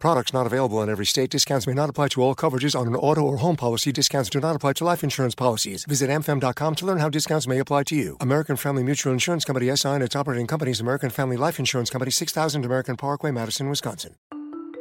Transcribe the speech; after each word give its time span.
Products 0.00 0.32
not 0.32 0.46
available 0.46 0.80
in 0.80 0.88
every 0.88 1.04
state. 1.04 1.28
Discounts 1.28 1.66
may 1.66 1.74
not 1.74 1.90
apply 1.90 2.08
to 2.08 2.22
all 2.22 2.34
coverages 2.34 2.74
on 2.74 2.88
an 2.88 2.96
auto 2.96 3.20
or 3.20 3.36
home 3.36 3.54
policy. 3.54 3.92
Discounts 3.92 4.30
do 4.30 4.40
not 4.40 4.56
apply 4.56 4.72
to 4.74 4.84
life 4.84 5.04
insurance 5.04 5.34
policies. 5.34 5.84
Visit 5.84 6.08
amfam.com 6.08 6.74
to 6.76 6.86
learn 6.86 6.98
how 6.98 7.10
discounts 7.10 7.46
may 7.46 7.58
apply 7.58 7.82
to 7.84 7.94
you. 7.94 8.16
American 8.18 8.56
Family 8.56 8.82
Mutual 8.82 9.12
Insurance 9.12 9.44
Company 9.44 9.76
SI 9.76 9.88
and 9.90 10.02
its 10.02 10.16
operating 10.16 10.46
companies 10.46 10.80
American 10.80 11.10
Family 11.10 11.36
Life 11.36 11.58
Insurance 11.58 11.90
Company 11.90 12.10
6000 12.10 12.64
American 12.64 12.96
Parkway, 12.96 13.30
Madison, 13.30 13.68
Wisconsin. 13.68 14.14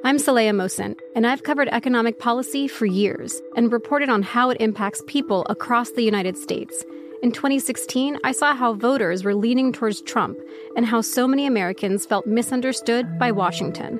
I'm 0.05 0.15
Saleha 0.15 0.51
Mohsin, 0.51 0.95
and 1.13 1.27
I've 1.27 1.43
covered 1.43 1.67
economic 1.67 2.19
policy 2.19 2.69
for 2.69 2.85
years 2.85 3.41
and 3.57 3.73
reported 3.73 4.07
on 4.07 4.23
how 4.23 4.49
it 4.49 4.61
impacts 4.61 5.03
people 5.05 5.45
across 5.49 5.91
the 5.91 6.03
United 6.03 6.37
States. 6.37 6.85
In 7.21 7.33
2016, 7.33 8.17
I 8.23 8.31
saw 8.31 8.55
how 8.55 8.73
voters 8.73 9.25
were 9.25 9.35
leaning 9.35 9.73
towards 9.73 10.01
Trump 10.03 10.39
and 10.77 10.85
how 10.85 11.01
so 11.01 11.27
many 11.27 11.45
Americans 11.45 12.05
felt 12.05 12.25
misunderstood 12.25 13.19
by 13.19 13.33
Washington. 13.33 13.99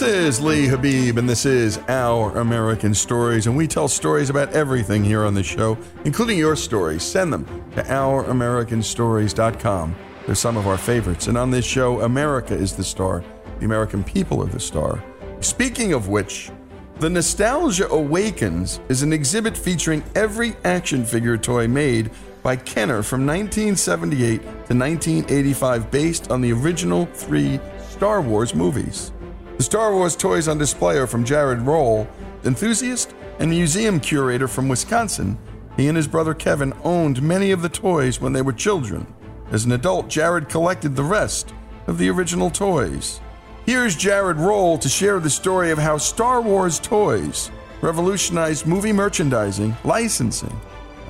This 0.00 0.14
is 0.14 0.40
Lee 0.40 0.66
Habib, 0.66 1.18
and 1.18 1.28
this 1.28 1.44
is 1.44 1.78
Our 1.86 2.34
American 2.38 2.94
Stories, 2.94 3.46
and 3.46 3.54
we 3.54 3.66
tell 3.66 3.86
stories 3.86 4.30
about 4.30 4.50
everything 4.54 5.04
here 5.04 5.26
on 5.26 5.34
the 5.34 5.42
show, 5.42 5.76
including 6.06 6.38
your 6.38 6.56
stories. 6.56 7.02
Send 7.02 7.30
them 7.30 7.44
to 7.74 7.82
OurAmericanStories.com. 7.82 9.94
They're 10.24 10.34
some 10.34 10.56
of 10.56 10.66
our 10.66 10.78
favorites, 10.78 11.26
and 11.26 11.36
on 11.36 11.50
this 11.50 11.66
show, 11.66 12.00
America 12.00 12.54
is 12.54 12.74
the 12.74 12.82
star. 12.82 13.22
The 13.58 13.66
American 13.66 14.02
people 14.02 14.42
are 14.42 14.46
the 14.46 14.58
star. 14.58 15.04
Speaking 15.40 15.92
of 15.92 16.08
which, 16.08 16.50
The 16.98 17.10
Nostalgia 17.10 17.86
Awakens 17.90 18.80
is 18.88 19.02
an 19.02 19.12
exhibit 19.12 19.54
featuring 19.54 20.02
every 20.14 20.56
action 20.64 21.04
figure 21.04 21.36
toy 21.36 21.68
made 21.68 22.10
by 22.42 22.56
Kenner 22.56 23.02
from 23.02 23.26
1978 23.26 24.40
to 24.40 24.48
1985, 24.48 25.90
based 25.90 26.30
on 26.30 26.40
the 26.40 26.54
original 26.54 27.04
three 27.04 27.60
Star 27.90 28.22
Wars 28.22 28.54
movies. 28.54 29.12
The 29.60 29.64
Star 29.64 29.92
Wars 29.94 30.16
toys 30.16 30.48
on 30.48 30.56
display 30.56 30.96
are 30.96 31.06
from 31.06 31.22
Jarrod 31.22 31.66
Roll, 31.66 32.08
enthusiast 32.44 33.14
and 33.38 33.50
museum 33.50 34.00
curator 34.00 34.48
from 34.48 34.70
Wisconsin. 34.70 35.36
He 35.76 35.86
and 35.88 35.98
his 35.98 36.08
brother 36.08 36.32
Kevin 36.32 36.72
owned 36.82 37.20
many 37.20 37.50
of 37.50 37.60
the 37.60 37.68
toys 37.68 38.22
when 38.22 38.32
they 38.32 38.40
were 38.40 38.54
children. 38.54 39.06
As 39.50 39.66
an 39.66 39.72
adult, 39.72 40.08
Jarrod 40.08 40.48
collected 40.48 40.96
the 40.96 41.04
rest 41.04 41.52
of 41.88 41.98
the 41.98 42.08
original 42.08 42.48
toys. 42.48 43.20
Here's 43.66 43.94
Jarrod 43.94 44.38
Roll 44.38 44.78
to 44.78 44.88
share 44.88 45.20
the 45.20 45.28
story 45.28 45.70
of 45.70 45.78
how 45.78 45.98
Star 45.98 46.40
Wars 46.40 46.78
toys 46.78 47.50
revolutionized 47.82 48.66
movie 48.66 48.94
merchandising, 48.94 49.76
licensing, 49.84 50.58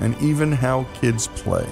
and 0.01 0.21
even 0.21 0.51
how 0.51 0.85
kids 0.99 1.27
play. 1.27 1.65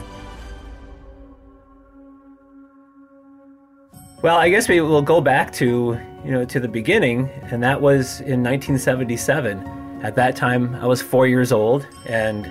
Well, 4.22 4.36
I 4.36 4.50
guess 4.50 4.68
we 4.68 4.82
will 4.82 5.02
go 5.02 5.22
back 5.22 5.54
to, 5.54 5.98
you 6.26 6.32
know, 6.32 6.44
to 6.44 6.60
the 6.60 6.68
beginning, 6.68 7.30
and 7.44 7.64
that 7.64 7.80
was 7.80 8.20
in 8.20 8.44
1977. 8.44 10.02
At 10.04 10.16
that 10.16 10.36
time, 10.36 10.76
I 10.76 10.88
was 10.88 11.02
four 11.02 11.26
years 11.26 11.54
old, 11.54 11.88
and 12.06 12.46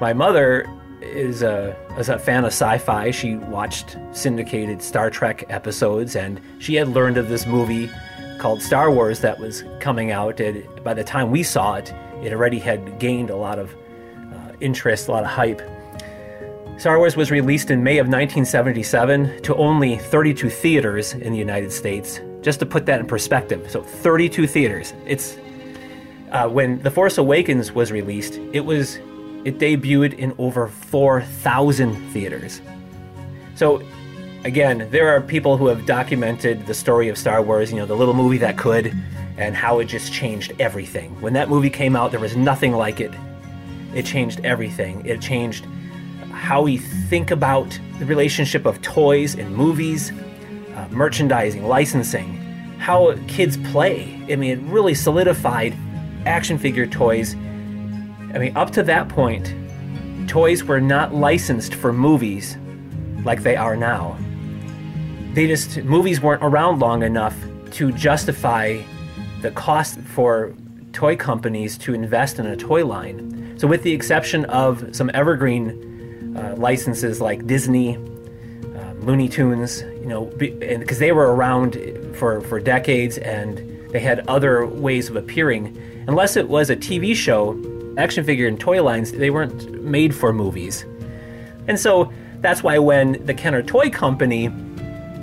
my 0.00 0.12
mother 0.12 0.64
is 1.02 1.42
a, 1.42 1.76
is 1.98 2.08
a 2.08 2.20
fan 2.20 2.44
of 2.44 2.52
sci-fi. 2.52 3.10
She 3.10 3.34
watched 3.34 3.96
syndicated 4.12 4.80
Star 4.80 5.10
Trek 5.10 5.44
episodes, 5.48 6.14
and 6.14 6.40
she 6.60 6.76
had 6.76 6.86
learned 6.86 7.16
of 7.16 7.28
this 7.28 7.46
movie 7.46 7.90
called 8.38 8.62
Star 8.62 8.88
Wars 8.88 9.18
that 9.18 9.40
was 9.40 9.64
coming 9.80 10.12
out. 10.12 10.38
And 10.38 10.64
by 10.84 10.94
the 10.94 11.02
time 11.02 11.32
we 11.32 11.42
saw 11.42 11.74
it, 11.74 11.92
it 12.22 12.32
already 12.32 12.60
had 12.60 13.00
gained 13.00 13.30
a 13.30 13.36
lot 13.36 13.58
of 13.58 13.74
uh, 14.32 14.52
interest, 14.60 15.08
a 15.08 15.10
lot 15.10 15.24
of 15.24 15.30
hype. 15.30 15.62
Star 16.78 16.98
Wars 16.98 17.16
was 17.16 17.32
released 17.32 17.72
in 17.72 17.82
May 17.82 17.98
of 17.98 18.06
1977 18.06 19.42
to 19.42 19.52
only 19.56 19.98
32 19.98 20.48
theaters 20.48 21.12
in 21.12 21.32
the 21.32 21.38
United 21.38 21.72
States. 21.72 22.20
Just 22.40 22.60
to 22.60 22.66
put 22.66 22.86
that 22.86 23.00
in 23.00 23.06
perspective, 23.06 23.68
so 23.68 23.82
32 23.82 24.46
theaters. 24.46 24.94
It's 25.04 25.36
uh, 26.30 26.48
when 26.48 26.80
The 26.82 26.90
Force 26.92 27.18
Awakens 27.18 27.72
was 27.72 27.90
released, 27.90 28.34
it 28.52 28.60
was 28.60 29.00
it 29.44 29.58
debuted 29.58 30.16
in 30.18 30.32
over 30.38 30.68
4,000 30.68 31.96
theaters. 32.10 32.60
So 33.56 33.82
again, 34.44 34.86
there 34.92 35.08
are 35.08 35.20
people 35.20 35.56
who 35.56 35.66
have 35.66 35.84
documented 35.84 36.64
the 36.66 36.74
story 36.74 37.08
of 37.08 37.18
Star 37.18 37.42
Wars, 37.42 37.72
you 37.72 37.78
know, 37.78 37.86
the 37.86 37.96
little 37.96 38.14
movie 38.14 38.38
that 38.38 38.56
could, 38.56 38.94
and 39.36 39.56
how 39.56 39.80
it 39.80 39.86
just 39.86 40.12
changed 40.12 40.52
everything. 40.60 41.20
When 41.20 41.32
that 41.32 41.48
movie 41.48 41.70
came 41.70 41.96
out, 41.96 42.12
there 42.12 42.20
was 42.20 42.36
nothing 42.36 42.70
like 42.70 43.00
it. 43.00 43.12
It 43.96 44.06
changed 44.06 44.44
everything. 44.44 45.04
It 45.04 45.20
changed 45.20 45.66
how 46.38 46.62
we 46.62 46.78
think 46.78 47.30
about 47.30 47.78
the 47.98 48.06
relationship 48.06 48.64
of 48.64 48.80
toys 48.80 49.34
and 49.34 49.54
movies, 49.54 50.12
uh, 50.74 50.88
merchandising, 50.90 51.64
licensing, 51.64 52.34
how 52.78 53.14
kids 53.26 53.56
play. 53.70 54.22
I 54.30 54.36
mean, 54.36 54.52
it 54.52 54.60
really 54.70 54.94
solidified 54.94 55.76
action 56.26 56.56
figure 56.56 56.86
toys. 56.86 57.34
I 57.34 58.38
mean, 58.38 58.56
up 58.56 58.70
to 58.72 58.82
that 58.84 59.08
point, 59.08 59.52
toys 60.28 60.62
were 60.62 60.80
not 60.80 61.12
licensed 61.14 61.74
for 61.74 61.92
movies 61.92 62.56
like 63.24 63.42
they 63.42 63.56
are 63.56 63.76
now. 63.76 64.16
They 65.34 65.48
just, 65.48 65.78
movies 65.78 66.20
weren't 66.20 66.42
around 66.42 66.78
long 66.78 67.02
enough 67.02 67.36
to 67.72 67.92
justify 67.92 68.80
the 69.42 69.50
cost 69.50 69.98
for 70.00 70.54
toy 70.92 71.16
companies 71.16 71.76
to 71.78 71.94
invest 71.94 72.38
in 72.38 72.46
a 72.46 72.56
toy 72.56 72.86
line. 72.86 73.56
So, 73.58 73.66
with 73.66 73.82
the 73.82 73.92
exception 73.92 74.44
of 74.46 74.94
some 74.94 75.10
evergreen 75.14 75.87
uh, 76.38 76.54
licenses 76.56 77.20
like 77.20 77.46
Disney, 77.46 77.96
uh, 77.96 78.92
Looney 79.00 79.28
Tunes, 79.28 79.82
you 80.00 80.06
know, 80.06 80.26
because 80.26 80.98
they 80.98 81.12
were 81.12 81.34
around 81.34 81.76
for, 82.14 82.40
for 82.42 82.60
decades 82.60 83.18
and 83.18 83.58
they 83.90 84.00
had 84.00 84.26
other 84.28 84.66
ways 84.66 85.08
of 85.08 85.16
appearing. 85.16 85.76
Unless 86.06 86.36
it 86.36 86.48
was 86.48 86.70
a 86.70 86.76
TV 86.76 87.14
show, 87.14 87.58
action 87.98 88.24
figure 88.24 88.46
and 88.46 88.58
toy 88.58 88.82
lines, 88.82 89.12
they 89.12 89.30
weren't 89.30 89.82
made 89.82 90.14
for 90.14 90.32
movies. 90.32 90.84
And 91.66 91.78
so 91.78 92.12
that's 92.40 92.62
why 92.62 92.78
when 92.78 93.24
the 93.26 93.34
Kenner 93.34 93.62
Toy 93.62 93.90
Company 93.90 94.50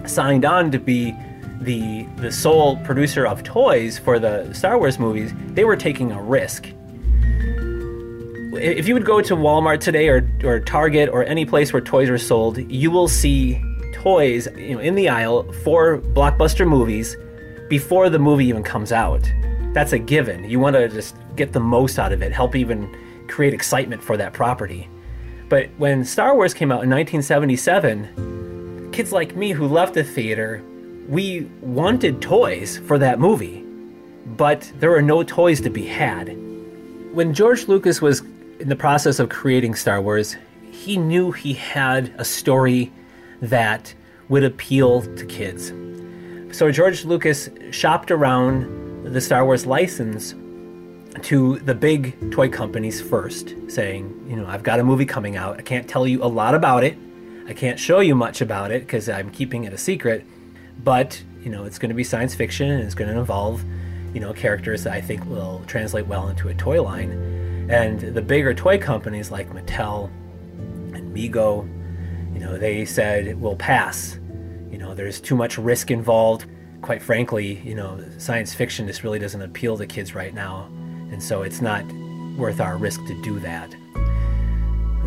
signed 0.06 0.46
on 0.46 0.72
to 0.72 0.80
be 0.80 1.16
the 1.62 2.04
the 2.18 2.32
sole 2.32 2.78
producer 2.78 3.26
of 3.26 3.42
toys 3.44 3.98
for 3.98 4.20
the 4.20 4.54
Star 4.54 4.78
Wars 4.78 5.00
movies, 5.00 5.32
they 5.48 5.64
were 5.64 5.78
taking 5.78 6.12
a 6.12 6.22
risk. 6.22 6.68
If 8.56 8.88
you 8.88 8.94
would 8.94 9.06
go 9.06 9.22
to 9.22 9.36
Walmart 9.36 9.80
today 9.80 10.08
or, 10.08 10.30
or 10.44 10.60
Target 10.60 11.10
or 11.10 11.24
any 11.24 11.46
place 11.46 11.74
where 11.74 11.82
toys 11.82 12.10
are 12.10 12.18
sold, 12.18 12.58
you 12.72 12.92
will 12.92 13.08
see 13.08 13.62
toys 13.94 14.48
you 14.56 14.76
know, 14.76 14.80
in 14.80 14.96
the 14.96 15.10
aisle 15.10 15.52
for 15.64 16.00
blockbuster 16.00 16.68
movies 16.68 17.18
before 17.70 18.10
the 18.10 18.20
movie 18.20 18.46
even 18.46 18.64
comes 18.64 18.92
out. 18.92 19.32
That's 19.74 19.94
a 19.94 20.00
given. 20.00 20.50
You 20.50 20.60
want 20.60 20.76
to 20.76 20.88
just 20.88 21.16
get 21.36 21.54
the 21.54 21.60
most 21.60 22.00
out 22.00 22.12
of 22.12 22.22
it, 22.22 22.32
help 22.32 22.56
even 22.56 22.96
create 23.28 23.54
excitement 23.54 24.04
for 24.04 24.18
that 24.18 24.34
property. 24.34 24.88
But 25.50 25.70
when 25.78 26.06
Star 26.06 26.36
Wars 26.36 26.54
came 26.54 26.72
out 26.72 26.84
in 26.84 26.90
1977, 26.90 28.92
kids 28.92 29.12
like 29.12 29.36
me 29.36 29.52
who 29.52 29.68
left 29.68 29.94
the 29.94 30.04
theater, 30.04 30.64
we 31.08 31.50
wanted 31.62 32.22
toys 32.22 32.78
for 32.78 32.98
that 33.00 33.20
movie, 33.20 33.64
but 34.38 34.72
there 34.80 34.90
were 34.90 35.02
no 35.02 35.24
toys 35.24 35.62
to 35.62 35.70
be 35.70 35.86
had. 35.86 36.30
When 37.14 37.34
George 37.34 37.68
Lucas 37.68 38.02
was 38.02 38.24
in 38.60 38.70
the 38.70 38.76
process 38.76 39.20
of 39.20 39.30
creating 39.30 39.76
Star 39.76 40.02
Wars, 40.02 40.38
he 40.72 40.98
knew 40.98 41.32
he 41.32 41.54
had 41.54 42.14
a 42.18 42.26
story 42.26 42.92
that 43.42 43.94
would 44.30 44.44
appeal 44.44 45.02
to 45.02 45.26
kids. 45.26 45.74
So 46.58 46.72
George 46.72 47.06
Lucas 47.06 47.50
shopped 47.72 48.12
around 48.12 49.14
the 49.14 49.22
Star 49.22 49.46
Wars 49.46 49.66
license 49.66 50.34
to 51.22 51.60
the 51.60 51.76
big 51.76 52.32
toy 52.32 52.50
companies 52.50 53.02
first, 53.02 53.56
saying, 53.68 54.26
you 54.30 54.36
know, 54.36 54.46
I've 54.48 54.64
got 54.64 54.80
a 54.80 54.84
movie 54.84 55.06
coming 55.06 55.36
out. 55.36 55.58
I 55.58 55.62
can't 55.62 55.88
tell 55.88 56.08
you 56.08 56.24
a 56.24 56.28
lot 56.28 56.56
about 56.56 56.84
it. 56.84 56.98
I 57.48 57.54
can't 57.54 57.80
show 57.80 58.00
you 58.00 58.16
much 58.16 58.42
about 58.42 58.72
it 58.72 58.82
because 58.82 59.08
I'm 59.08 59.30
keeping 59.30 59.66
it 59.66 59.74
a 59.74 59.78
secret. 59.78 60.26
But, 60.84 61.22
you 61.42 61.50
know, 61.50 61.64
it's 61.66 61.78
going 61.78 61.90
to 61.90 61.96
be 61.96 62.04
science 62.04 62.36
fiction 62.36 62.70
and 62.70 62.84
it's 62.84 62.96
going 62.96 63.12
to 63.12 63.18
involve, 63.18 63.64
you 64.14 64.20
know, 64.20 64.34
characters 64.34 64.84
that 64.84 64.94
I 64.94 65.02
think 65.02 65.26
will 65.26 65.62
translate 65.68 66.08
well 66.08 66.28
into 66.28 66.50
a 66.50 66.54
toy 66.54 66.82
line. 66.82 67.35
And 67.70 68.00
the 68.00 68.22
bigger 68.22 68.54
toy 68.54 68.78
companies 68.78 69.32
like 69.32 69.50
Mattel 69.52 70.08
and 70.94 71.16
Mego, 71.16 71.68
you 72.34 72.40
know, 72.40 72.58
they 72.58 72.86
said, 72.86 73.40
we'll 73.40 73.56
pass. 73.56 74.20
You 74.72 74.78
know, 74.78 74.94
there's 74.94 75.20
too 75.20 75.36
much 75.36 75.58
risk 75.58 75.90
involved. 75.90 76.46
Quite 76.82 77.02
frankly, 77.02 77.60
you 77.64 77.74
know, 77.74 78.04
science 78.18 78.54
fiction 78.54 78.86
just 78.88 79.04
really 79.04 79.20
doesn't 79.20 79.42
appeal 79.42 79.78
to 79.78 79.88
kids 79.88 80.14
right 80.14 80.34
now. 80.34 80.70
And 81.12 81.22
so 81.22 81.42
it's 81.42 81.62
not 81.62 81.84
worth 82.38 82.60
our 82.60 82.78
risk 82.78 83.04
to 83.06 83.22
do 83.24 83.40
that. 83.40 83.74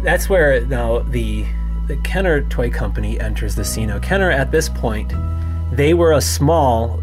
That's 0.02 0.28
where 0.28 0.64
now 0.66 1.00
the 1.00 1.44
the 1.86 1.96
Kenner 1.98 2.42
toy 2.42 2.70
company 2.70 3.18
enters 3.18 3.54
the 3.54 3.64
scene. 3.64 3.88
Now, 3.88 3.98
Kenner 3.98 4.30
at 4.30 4.50
this 4.52 4.68
point, 4.68 5.12
they 5.72 5.94
were 5.94 6.12
a 6.12 6.20
small 6.20 7.02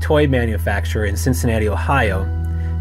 toy 0.00 0.26
manufacturer 0.26 1.06
in 1.06 1.16
Cincinnati, 1.16 1.68
Ohio. 1.68 2.24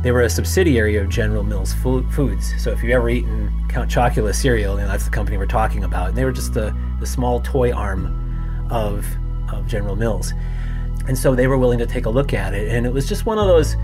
They 0.02 0.14
were 0.14 0.22
a 0.22 0.30
subsidiary 0.30 0.96
of 0.96 1.10
General 1.10 1.44
Mills 1.44 1.74
Foods. 1.74 2.54
So 2.58 2.72
if 2.72 2.82
you've 2.82 2.94
ever 2.94 3.10
eaten 3.10 3.52
Count 3.68 3.92
Chocula 3.92 4.34
cereal, 4.34 4.76
you 4.76 4.82
know, 4.82 4.88
that's 4.88 5.04
the 5.04 5.10
company 5.10 5.38
we're 5.38 5.46
talking 5.46 5.84
about. 5.84 6.10
And 6.10 6.18
they 6.18 6.24
were 6.24 6.32
just 6.32 6.54
the, 6.54 6.74
the 7.02 7.06
small 7.06 7.42
toy 7.42 7.74
arm 7.74 8.68
of, 8.72 9.06
of 9.52 9.68
General 9.68 9.98
Mills. 9.98 10.32
And 11.10 11.18
so 11.18 11.36
they 11.36 11.48
were 11.48 11.58
willing 11.58 11.80
to 11.80 11.86
take 11.86 12.06
a 12.06 12.10
look 12.10 12.34
at 12.34 12.54
it. 12.54 12.70
And 12.70 12.86
it 12.86 12.94
was 12.94 13.10
just 13.10 13.26
one 13.26 13.38
of 13.38 13.48
those 13.48 13.76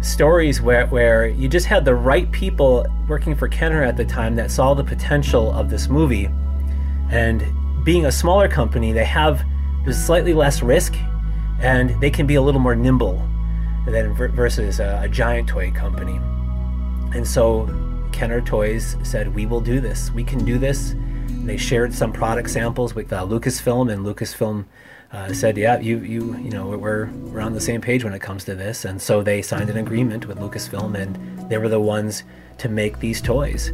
stories 0.00 0.60
where, 0.60 0.88
where 0.88 1.28
you 1.28 1.48
just 1.48 1.66
had 1.66 1.84
the 1.84 1.94
right 1.94 2.30
people 2.32 2.84
working 3.06 3.36
for 3.36 3.46
Kenner 3.46 3.84
at 3.84 3.96
the 3.96 4.04
time 4.04 4.34
that 4.34 4.50
saw 4.50 4.74
the 4.74 4.82
potential 4.82 5.52
of 5.52 5.70
this 5.70 5.88
movie. 5.88 6.28
And 7.08 7.44
being 7.84 8.06
a 8.06 8.12
smaller 8.12 8.48
company, 8.48 8.90
they 8.90 9.04
have 9.04 9.44
slightly 9.92 10.34
less 10.34 10.60
risk 10.60 10.96
and 11.60 12.00
they 12.00 12.10
can 12.10 12.26
be 12.26 12.34
a 12.34 12.42
little 12.42 12.60
more 12.60 12.74
nimble 12.74 13.28
than 13.86 14.14
versus 14.14 14.80
a, 14.80 15.00
a 15.04 15.08
giant 15.08 15.48
toy 15.48 15.70
company. 15.70 16.16
And 17.14 17.26
so 17.26 17.66
Kenner 18.12 18.40
Toys 18.40 18.96
said, 19.02 19.34
We 19.34 19.46
will 19.46 19.60
do 19.60 19.80
this. 19.80 20.10
We 20.12 20.24
can 20.24 20.44
do 20.44 20.58
this. 20.58 20.94
They 21.44 21.56
shared 21.56 21.92
some 21.92 22.12
product 22.12 22.50
samples 22.50 22.94
with 22.94 23.12
uh, 23.12 23.26
Lucasfilm, 23.26 23.92
and 23.92 24.06
Lucasfilm 24.06 24.64
uh, 25.12 25.32
said, 25.32 25.58
"Yeah, 25.58 25.78
you, 25.78 25.98
you, 25.98 26.36
you 26.38 26.50
know, 26.50 26.68
we're 26.68 27.06
we're 27.06 27.40
on 27.40 27.52
the 27.52 27.60
same 27.60 27.80
page 27.80 28.04
when 28.04 28.12
it 28.12 28.20
comes 28.20 28.44
to 28.44 28.54
this." 28.54 28.84
And 28.84 29.02
so 29.02 29.22
they 29.22 29.42
signed 29.42 29.68
an 29.68 29.76
agreement 29.76 30.26
with 30.26 30.38
Lucasfilm, 30.38 30.96
and 30.96 31.50
they 31.50 31.58
were 31.58 31.68
the 31.68 31.80
ones 31.80 32.22
to 32.58 32.68
make 32.68 33.00
these 33.00 33.20
toys. 33.20 33.72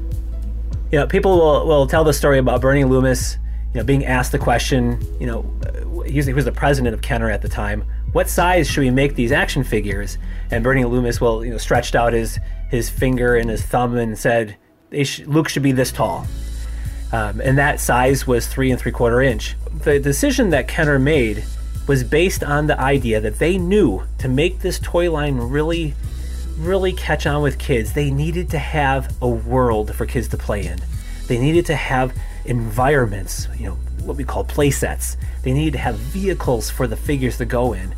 You 0.90 0.98
know, 1.00 1.06
people 1.06 1.36
will, 1.36 1.66
will 1.66 1.86
tell 1.86 2.02
the 2.02 2.14
story 2.14 2.38
about 2.38 2.62
Bernie 2.62 2.84
Loomis, 2.84 3.36
you 3.74 3.80
know, 3.80 3.84
being 3.84 4.06
asked 4.06 4.32
the 4.32 4.38
question, 4.38 4.98
you 5.20 5.26
know, 5.26 6.04
he 6.06 6.16
was, 6.16 6.26
he 6.26 6.32
was 6.32 6.46
the 6.46 6.52
president 6.52 6.94
of 6.94 7.02
Kenner 7.02 7.30
at 7.30 7.42
the 7.42 7.48
time. 7.48 7.84
What 8.12 8.28
size 8.28 8.68
should 8.68 8.80
we 8.80 8.90
make 8.90 9.14
these 9.14 9.32
action 9.32 9.64
figures? 9.64 10.18
And 10.50 10.64
Bernie 10.64 10.84
Loomis, 10.84 11.20
well, 11.20 11.44
you 11.44 11.50
know, 11.50 11.58
stretched 11.58 11.94
out 11.94 12.12
his 12.12 12.38
his 12.70 12.90
finger 12.90 13.36
and 13.36 13.48
his 13.48 13.62
thumb 13.62 13.96
and 13.96 14.18
said, 14.18 14.56
sh- 15.02 15.20
"Luke 15.26 15.48
should 15.48 15.62
be 15.62 15.72
this 15.72 15.92
tall." 15.92 16.26
Um, 17.12 17.40
and 17.40 17.56
that 17.58 17.80
size 17.80 18.26
was 18.26 18.46
three 18.46 18.70
and 18.70 18.80
three 18.80 18.92
quarter 18.92 19.20
inch. 19.20 19.56
The 19.82 19.98
decision 19.98 20.50
that 20.50 20.68
Kenner 20.68 20.98
made 20.98 21.44
was 21.86 22.04
based 22.04 22.44
on 22.44 22.66
the 22.66 22.78
idea 22.78 23.20
that 23.20 23.38
they 23.38 23.56
knew 23.56 24.02
to 24.18 24.28
make 24.28 24.60
this 24.60 24.78
toy 24.78 25.10
line 25.10 25.36
really, 25.36 25.94
really 26.58 26.92
catch 26.92 27.26
on 27.26 27.42
with 27.42 27.58
kids, 27.58 27.94
they 27.94 28.10
needed 28.10 28.50
to 28.50 28.58
have 28.58 29.14
a 29.22 29.28
world 29.28 29.94
for 29.94 30.04
kids 30.04 30.28
to 30.28 30.36
play 30.36 30.66
in. 30.66 30.78
They 31.28 31.38
needed 31.38 31.64
to 31.66 31.76
have 31.76 32.14
environments, 32.44 33.48
you 33.58 33.68
know, 33.68 33.78
what 34.08 34.16
we 34.16 34.24
call 34.24 34.42
play 34.42 34.70
sets. 34.70 35.16
They 35.42 35.52
needed 35.52 35.74
to 35.74 35.78
have 35.78 35.96
vehicles 35.96 36.70
for 36.70 36.86
the 36.86 36.96
figures 36.96 37.38
to 37.38 37.44
go 37.44 37.72
in. 37.72 37.94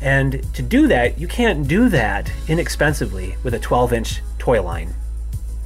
And 0.00 0.42
to 0.54 0.62
do 0.62 0.88
that, 0.88 1.18
you 1.18 1.28
can't 1.28 1.66
do 1.66 1.88
that 1.88 2.30
inexpensively 2.48 3.36
with 3.42 3.54
a 3.54 3.58
12 3.58 3.92
inch 3.92 4.22
toy 4.38 4.60
line 4.60 4.94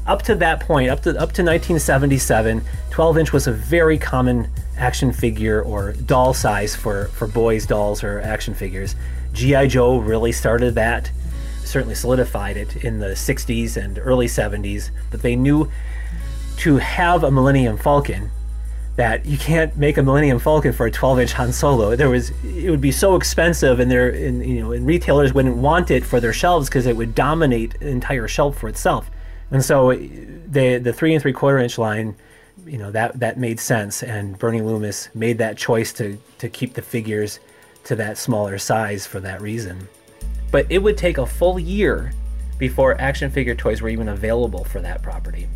up 0.07 0.23
to 0.23 0.35
that 0.37 0.61
point, 0.61 0.89
up 0.89 1.03
to 1.03 1.11
up 1.11 1.33
to 1.33 1.43
1977, 1.43 2.63
12 2.91 3.19
inch 3.19 3.33
was 3.33 3.47
a 3.47 3.53
very 3.53 3.99
common 3.99 4.49
action 4.77 5.13
figure 5.13 5.63
or 5.63 5.93
doll 5.93 6.33
size 6.33 6.77
for 6.77 7.07
for 7.09 7.27
boys' 7.27 7.67
dolls 7.67 8.05
or 8.05 8.21
action 8.21 8.55
figures. 8.55 8.95
GI 9.33 9.69
Joe 9.69 9.99
really 9.99 10.33
started 10.33 10.75
that, 10.77 11.11
certainly 11.65 11.95
solidified 11.95 12.57
it 12.57 12.77
in 12.77 13.01
the 13.01 13.09
60s 13.09 13.77
and 13.77 13.99
early 13.99 14.27
70s. 14.27 14.91
But 15.11 15.23
they 15.23 15.37
knew 15.37 15.71
to 16.59 16.77
have 16.77 17.25
a 17.25 17.31
Millennium 17.31 17.77
Falcon 17.77 18.31
that 18.97 19.27
you 19.27 19.37
can't 19.37 19.77
make 19.77 19.99
a 19.99 20.03
Millennium 20.03 20.39
Falcon 20.39 20.73
for 20.73 20.87
a 20.87 20.91
12-inch 20.91 21.33
Han 21.35 21.53
Solo. 21.53 21.95
There 21.97 22.09
was 22.09 22.31
it 22.43 22.71
would 22.71 22.81
be 22.81 22.93
so 22.93 23.15
expensive, 23.15 23.79
and 23.79 23.91
there, 23.91 24.09
and, 24.09 24.45
you 24.45 24.61
know, 24.61 24.73
and 24.73 24.87
retailers 24.87 25.35
wouldn't 25.35 25.57
want 25.57 25.91
it 25.91 26.05
for 26.05 26.19
their 26.19 26.33
shelves 26.33 26.69
because 26.69 26.87
it 26.87 26.97
would 26.97 27.15
dominate 27.15 27.75
an 27.83 27.89
entire 27.89 28.27
shelf 28.27 28.59
for 28.59 28.69
itself. 28.69 29.11
And 29.51 29.65
so 29.65 29.95
the 29.95 30.79
the 30.79 30.93
three 30.93 31.13
and 31.15 31.23
three 31.23 31.35
quarter 31.35 31.59
inch 31.59 31.79
line, 31.79 32.17
you 32.65 32.79
know, 32.79 32.91
that 32.91 33.21
that 33.21 33.39
made 33.39 33.61
sense. 33.61 34.03
And 34.03 34.39
Bernie 34.39 34.63
Loomis 34.63 35.11
made 35.15 35.39
that 35.39 35.59
choice 35.59 35.93
to 35.95 36.19
to 36.39 36.49
keep 36.49 36.75
the 36.75 36.83
figures 36.83 37.39
to 37.85 37.97
that 37.97 38.19
smaller 38.19 38.59
size 38.59 39.07
for 39.07 39.21
that 39.21 39.41
reason. 39.41 39.89
But 40.51 40.67
it 40.71 40.79
would 40.79 40.97
take 40.97 41.19
a 41.19 41.27
full 41.27 41.59
year 41.59 42.13
before 42.59 42.99
action 43.01 43.31
figure 43.31 43.55
toys 43.55 43.83
were 43.83 43.91
even 43.91 44.09
available 44.09 44.65
for 44.65 44.81
that 44.81 45.03
property. 45.03 45.49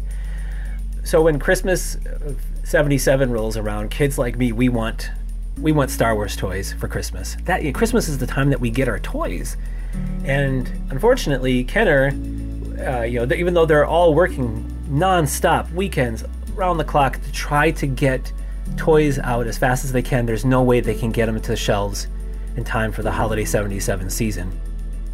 So 1.02 1.22
when 1.22 1.38
Christmas 1.38 1.96
uh, 1.96 2.34
77 2.64 3.30
rolls 3.30 3.56
around, 3.56 3.90
kids 3.90 4.18
like 4.18 4.36
me, 4.36 4.52
we 4.52 4.68
want 4.68 5.10
we 5.58 5.72
want 5.72 5.90
Star 5.90 6.14
Wars 6.14 6.36
toys 6.36 6.72
for 6.72 6.88
Christmas. 6.88 7.36
That 7.44 7.62
yeah, 7.62 7.72
Christmas 7.72 8.08
is 8.08 8.18
the 8.18 8.26
time 8.26 8.50
that 8.50 8.60
we 8.60 8.70
get 8.70 8.88
our 8.88 9.00
toys. 9.00 9.56
And 10.24 10.70
unfortunately, 10.90 11.64
Kenner 11.64 12.12
uh, 12.80 13.02
you 13.02 13.24
know, 13.24 13.34
even 13.34 13.54
though 13.54 13.66
they're 13.66 13.84
all 13.84 14.14
working 14.14 14.64
non-stop 14.88 15.70
weekends 15.72 16.24
around 16.56 16.78
the 16.78 16.84
clock 16.84 17.20
to 17.22 17.32
try 17.32 17.70
to 17.72 17.86
get 17.86 18.32
toys 18.76 19.18
out 19.18 19.46
as 19.46 19.58
fast 19.58 19.84
as 19.84 19.92
they 19.92 20.02
can, 20.02 20.26
there's 20.26 20.44
no 20.44 20.62
way 20.62 20.80
they 20.80 20.94
can 20.94 21.10
get 21.10 21.26
them 21.26 21.40
to 21.40 21.50
the 21.50 21.56
shelves 21.56 22.06
in 22.56 22.64
time 22.64 22.92
for 22.92 23.02
the 23.02 23.10
holiday 23.10 23.44
77 23.44 24.10
season. 24.10 24.58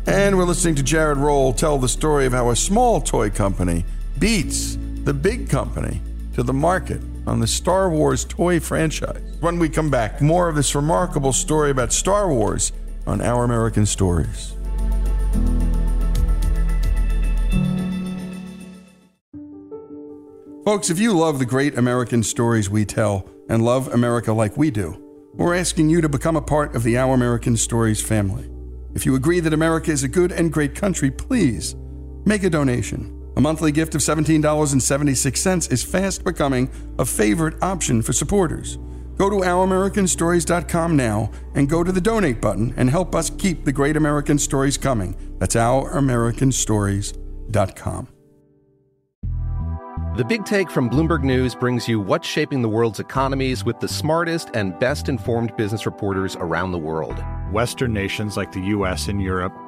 And 0.06 0.38
we're 0.38 0.44
listening 0.44 0.76
to 0.76 0.82
Jarrod 0.84 1.20
Roll 1.20 1.52
tell 1.52 1.78
the 1.78 1.88
story 1.88 2.26
of 2.26 2.32
how 2.32 2.50
a 2.50 2.56
small 2.56 3.00
toy 3.00 3.30
company 3.30 3.84
beats 4.18 4.78
the 5.04 5.12
big 5.12 5.50
company 5.50 6.00
to 6.34 6.42
the 6.42 6.52
market 6.52 7.00
on 7.26 7.40
the 7.40 7.46
Star 7.46 7.90
Wars 7.90 8.24
toy 8.24 8.60
franchise. 8.60 9.36
When 9.40 9.58
we 9.58 9.68
come 9.68 9.90
back, 9.90 10.20
more 10.20 10.48
of 10.48 10.54
this 10.54 10.74
remarkable 10.74 11.32
story 11.32 11.70
about 11.70 11.92
Star 11.92 12.32
Wars 12.32 12.72
on 13.06 13.20
Our 13.20 13.44
American 13.44 13.86
Stories. 13.86 14.52
Folks, 20.64 20.90
if 20.90 20.98
you 20.98 21.16
love 21.16 21.38
the 21.38 21.46
great 21.46 21.78
American 21.78 22.22
stories 22.22 22.68
we 22.68 22.84
tell 22.84 23.28
and 23.48 23.64
love 23.64 23.86
America 23.94 24.32
like 24.32 24.56
we 24.56 24.70
do, 24.70 25.00
we're 25.34 25.54
asking 25.54 25.88
you 25.90 26.00
to 26.00 26.08
become 26.08 26.34
a 26.34 26.42
part 26.42 26.74
of 26.74 26.82
the 26.82 26.98
Our 26.98 27.14
American 27.14 27.56
Stories 27.56 28.02
family. 28.02 28.50
If 28.94 29.06
you 29.06 29.14
agree 29.14 29.40
that 29.40 29.52
America 29.52 29.92
is 29.92 30.02
a 30.02 30.08
good 30.08 30.32
and 30.32 30.52
great 30.52 30.74
country, 30.74 31.10
please 31.10 31.76
make 32.24 32.42
a 32.42 32.50
donation. 32.50 33.15
A 33.36 33.40
monthly 33.40 33.70
gift 33.70 33.94
of 33.94 34.00
$17.76 34.00 35.72
is 35.72 35.84
fast 35.84 36.24
becoming 36.24 36.70
a 36.98 37.04
favorite 37.04 37.62
option 37.62 38.00
for 38.00 38.14
supporters. 38.14 38.78
Go 39.18 39.28
to 39.30 39.36
ouramericanstories.com 39.36 40.96
now 40.96 41.30
and 41.54 41.68
go 41.68 41.84
to 41.84 41.92
the 41.92 42.00
donate 42.00 42.40
button 42.40 42.72
and 42.76 42.88
help 42.88 43.14
us 43.14 43.28
keep 43.30 43.64
the 43.64 43.72
great 43.72 43.96
American 43.96 44.38
stories 44.38 44.78
coming. 44.78 45.16
That's 45.38 45.54
ouramericanstories.com. 45.54 48.08
The 50.16 50.24
Big 50.24 50.46
Take 50.46 50.70
from 50.70 50.88
Bloomberg 50.88 51.22
News 51.22 51.54
brings 51.54 51.86
you 51.86 52.00
what's 52.00 52.26
shaping 52.26 52.62
the 52.62 52.70
world's 52.70 53.00
economies 53.00 53.66
with 53.66 53.78
the 53.80 53.88
smartest 53.88 54.48
and 54.54 54.78
best 54.78 55.10
informed 55.10 55.54
business 55.56 55.84
reporters 55.84 56.36
around 56.36 56.72
the 56.72 56.78
world. 56.78 57.22
Western 57.52 57.92
nations 57.92 58.38
like 58.38 58.50
the 58.50 58.62
US 58.62 59.08
and 59.08 59.20
Europe. 59.20 59.52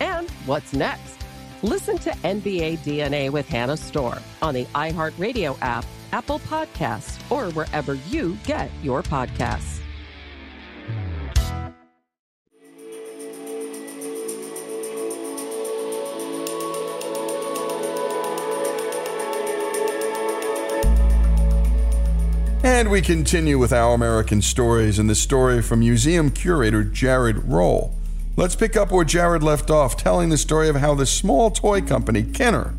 And 0.00 0.30
what's 0.46 0.72
next? 0.72 1.16
Listen 1.62 1.98
to 1.98 2.10
NBA 2.10 2.78
DNA 2.78 3.30
with 3.30 3.48
Hannah 3.48 3.76
Storm 3.76 4.20
on 4.42 4.54
the 4.54 4.64
iHeartRadio 4.66 5.58
app, 5.60 5.84
Apple 6.12 6.38
Podcasts, 6.40 7.18
or 7.30 7.50
wherever 7.52 7.94
you 7.94 8.38
get 8.44 8.70
your 8.82 9.02
podcasts. 9.02 9.80
And 22.62 22.92
we 22.92 23.02
continue 23.02 23.58
with 23.58 23.72
our 23.72 23.94
American 23.94 24.40
stories 24.40 25.00
and 25.00 25.10
the 25.10 25.16
story 25.16 25.62
from 25.62 25.80
museum 25.80 26.30
curator 26.30 26.84
Jarrod 26.84 27.42
Roll. 27.44 27.97
Let's 28.38 28.54
pick 28.54 28.76
up 28.76 28.92
where 28.92 29.04
Jarrod 29.04 29.42
left 29.42 29.68
off, 29.68 29.96
telling 29.96 30.28
the 30.28 30.38
story 30.38 30.68
of 30.68 30.76
how 30.76 30.94
the 30.94 31.06
small 31.06 31.50
toy 31.50 31.80
company 31.80 32.22
Kenner 32.22 32.72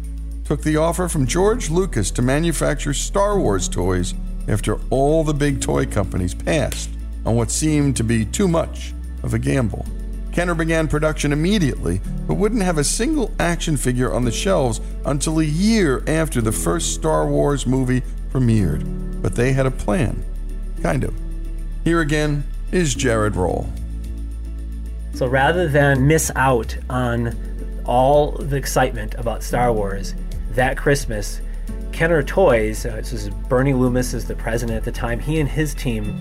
took 0.46 0.62
the 0.64 0.78
offer 0.78 1.10
from 1.10 1.28
George 1.28 1.70
Lucas 1.70 2.12
to 2.12 2.22
manufacture 2.22 2.94
Star 2.94 3.38
Wars 3.38 3.68
toys 3.68 4.14
after 4.48 4.80
all 4.90 5.26
the 5.26 5.34
big 5.34 5.60
toy 5.60 5.86
companies 5.86 6.34
passed 6.34 6.90
on 7.26 7.36
what 7.36 7.52
seemed 7.52 7.98
to 7.98 8.06
be 8.06 8.24
too 8.24 8.48
much 8.48 8.94
of 9.22 9.34
a 9.34 9.38
gamble. 9.38 9.86
Kenner 10.32 10.56
began 10.56 10.88
production 10.88 11.34
immediately, 11.34 12.00
but 12.26 12.36
wouldn't 12.36 12.64
have 12.64 12.78
a 12.78 12.84
single 12.86 13.30
action 13.38 13.76
figure 13.76 14.14
on 14.14 14.24
the 14.24 14.32
shelves 14.32 14.80
until 15.06 15.42
a 15.42 15.44
year 15.44 16.06
after 16.08 16.40
the 16.40 16.54
first 16.54 16.94
Star 16.94 17.28
Wars 17.28 17.68
movie 17.68 18.02
premiered. 18.32 19.22
But 19.22 19.36
they 19.36 19.52
had 19.52 19.66
a 19.66 19.72
plan. 19.72 20.24
Kind 20.82 21.04
of. 21.04 21.14
Here 21.84 22.00
again 22.00 22.46
is 22.72 22.96
Jarrod 22.96 23.36
Roll. 23.36 23.70
So 25.14 25.28
rather 25.28 25.68
than 25.68 26.08
miss 26.08 26.32
out 26.36 26.78
on 26.90 27.36
all 27.86 28.32
the 28.32 28.56
excitement 28.56 29.16
about 29.16 29.44
Star 29.44 29.74
Wars, 29.74 30.16
that 30.52 30.78
Christmas, 30.78 31.42
Kenner 31.92 32.24
Toys, 32.24 32.86
uh, 32.86 32.96
this 32.96 33.14
is 33.14 33.30
Bernie 33.30 33.74
Loomis 33.74 34.14
is 34.14 34.26
the 34.26 34.36
president 34.36 34.78
at 34.78 34.84
the 34.84 34.92
time, 34.92 35.20
he 35.20 35.40
and 35.40 35.50
his 35.50 35.74
team 35.74 36.16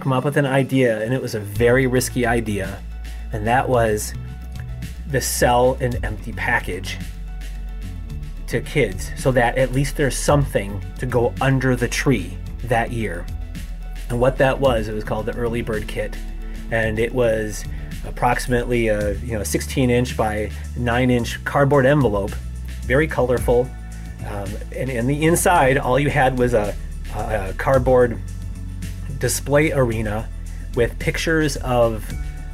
come 0.00 0.12
up 0.12 0.24
with 0.24 0.36
an 0.36 0.46
idea, 0.46 1.02
and 1.02 1.14
it 1.14 1.22
was 1.22 1.34
a 1.34 1.40
very 1.40 1.86
risky 1.86 2.26
idea, 2.26 2.82
and 3.32 3.46
that 3.46 3.68
was 3.68 4.14
the 5.08 5.20
sell 5.20 5.74
an 5.80 6.04
empty 6.04 6.32
package 6.32 6.98
to 8.48 8.60
kids 8.60 9.10
so 9.16 9.32
that 9.32 9.56
at 9.56 9.72
least 9.72 9.96
there's 9.96 10.16
something 10.16 10.84
to 10.98 11.06
go 11.06 11.32
under 11.40 11.74
the 11.76 11.88
tree 11.88 12.36
that 12.64 12.92
year. 12.92 13.24
And 14.08 14.20
what 14.20 14.36
that 14.38 14.58
was, 14.58 14.88
it 14.88 14.92
was 14.92 15.04
called 15.04 15.26
the 15.26 15.34
Early 15.36 15.62
Bird 15.62 15.86
Kit. 15.86 16.16
And 16.70 16.98
it 16.98 17.14
was 17.14 17.64
approximately 18.04 18.88
a 18.88 19.14
you 19.18 19.36
know 19.36 19.44
16 19.44 19.90
inch 19.90 20.16
by 20.16 20.50
9 20.76 21.10
inch 21.10 21.44
cardboard 21.44 21.86
envelope, 21.86 22.32
very 22.82 23.06
colorful. 23.06 23.68
Um, 24.26 24.48
and 24.74 24.88
in 24.88 25.06
the 25.06 25.24
inside, 25.24 25.78
all 25.78 25.98
you 25.98 26.10
had 26.10 26.38
was 26.38 26.54
a, 26.54 26.74
a 27.14 27.52
cardboard 27.58 28.18
display 29.18 29.72
arena 29.72 30.28
with 30.74 30.98
pictures 30.98 31.56
of 31.58 32.04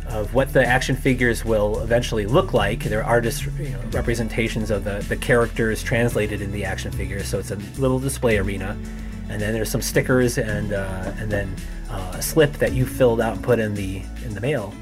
of 0.09 0.33
what 0.33 0.53
the 0.53 0.65
action 0.65 0.97
figures 0.97 1.45
will 1.45 1.81
eventually 1.81 2.25
look 2.27 2.55
like. 2.55 2.83
They're 2.85 3.05
artist 3.05 3.45
you 3.59 3.69
know, 3.69 3.81
representations 3.91 4.71
of 4.71 4.85
the, 4.85 5.05
the 5.09 5.17
characters 5.17 5.83
translated 5.83 6.41
in 6.41 6.51
the 6.51 6.65
action 6.65 6.91
figures. 6.91 7.29
So 7.29 7.39
it's 7.39 7.51
a 7.51 7.57
little 7.79 7.99
display 7.99 8.39
arena, 8.39 8.77
and 9.29 9.41
then 9.41 9.53
there's 9.53 9.71
some 9.71 9.83
stickers 9.83 10.39
and 10.39 10.73
uh, 10.73 11.13
and 11.19 11.31
then 11.31 11.55
uh, 11.91 12.15
a 12.15 12.23
slip 12.23 12.55
that 12.55 12.73
you 12.73 12.87
filled 12.87 13.21
out 13.21 13.37
and 13.37 13.45
put 13.45 13.59
in 13.59 13.75
the 13.75 14.03
in 14.25 14.35
the 14.35 14.41
mail. 14.41 14.73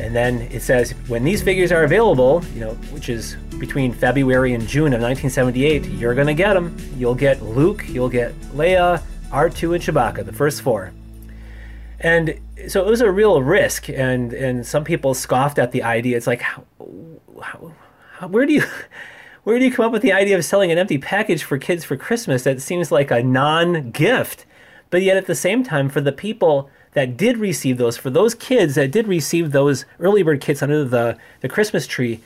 And 0.00 0.14
then 0.14 0.42
it 0.42 0.62
says 0.62 0.92
when 1.08 1.24
these 1.24 1.42
figures 1.42 1.72
are 1.72 1.84
available, 1.84 2.42
you 2.54 2.60
know, 2.60 2.74
which 2.92 3.08
is 3.08 3.36
between 3.58 3.92
February 3.92 4.54
and 4.54 4.66
June 4.66 4.92
of 4.92 5.00
1978, 5.00 5.84
you're 5.86 6.14
gonna 6.14 6.34
get 6.34 6.54
them. 6.54 6.76
You'll 6.96 7.14
get 7.14 7.42
Luke, 7.42 7.84
you'll 7.88 8.08
get 8.08 8.32
Leia, 8.54 9.02
R2, 9.30 9.74
and 9.74 9.82
Chewbacca, 9.82 10.24
the 10.24 10.32
first 10.32 10.62
four. 10.62 10.92
And 12.00 12.38
so 12.68 12.86
it 12.86 12.90
was 12.90 13.00
a 13.00 13.10
real 13.10 13.42
risk, 13.42 13.88
and 13.88 14.32
and 14.32 14.64
some 14.64 14.84
people 14.84 15.14
scoffed 15.14 15.58
at 15.58 15.72
the 15.72 15.82
idea. 15.82 16.16
It's 16.16 16.28
like, 16.28 16.42
how, 16.42 16.64
how, 17.42 17.72
how, 18.18 18.28
where 18.28 18.46
do 18.46 18.52
you 18.52 18.62
where 19.44 19.58
do 19.58 19.64
you 19.64 19.72
come 19.72 19.86
up 19.86 19.92
with 19.92 20.02
the 20.02 20.12
idea 20.12 20.36
of 20.36 20.44
selling 20.44 20.70
an 20.70 20.78
empty 20.78 20.98
package 20.98 21.42
for 21.42 21.58
kids 21.58 21.84
for 21.84 21.96
Christmas? 21.96 22.44
That 22.44 22.62
seems 22.62 22.92
like 22.92 23.10
a 23.10 23.22
non-gift, 23.22 24.46
but 24.90 25.02
yet 25.02 25.16
at 25.16 25.26
the 25.26 25.34
same 25.34 25.64
time, 25.64 25.88
for 25.88 26.00
the 26.00 26.12
people 26.12 26.70
that 26.92 27.16
did 27.16 27.38
receive 27.38 27.78
those, 27.78 27.96
for 27.96 28.10
those 28.10 28.34
kids 28.34 28.74
that 28.74 28.90
did 28.90 29.06
receive 29.06 29.52
those 29.52 29.84
early 30.00 30.22
bird 30.22 30.40
kits 30.40 30.62
under 30.62 30.84
the 30.84 31.16
the 31.40 31.48
Christmas 31.48 31.86
tree, 31.86 32.20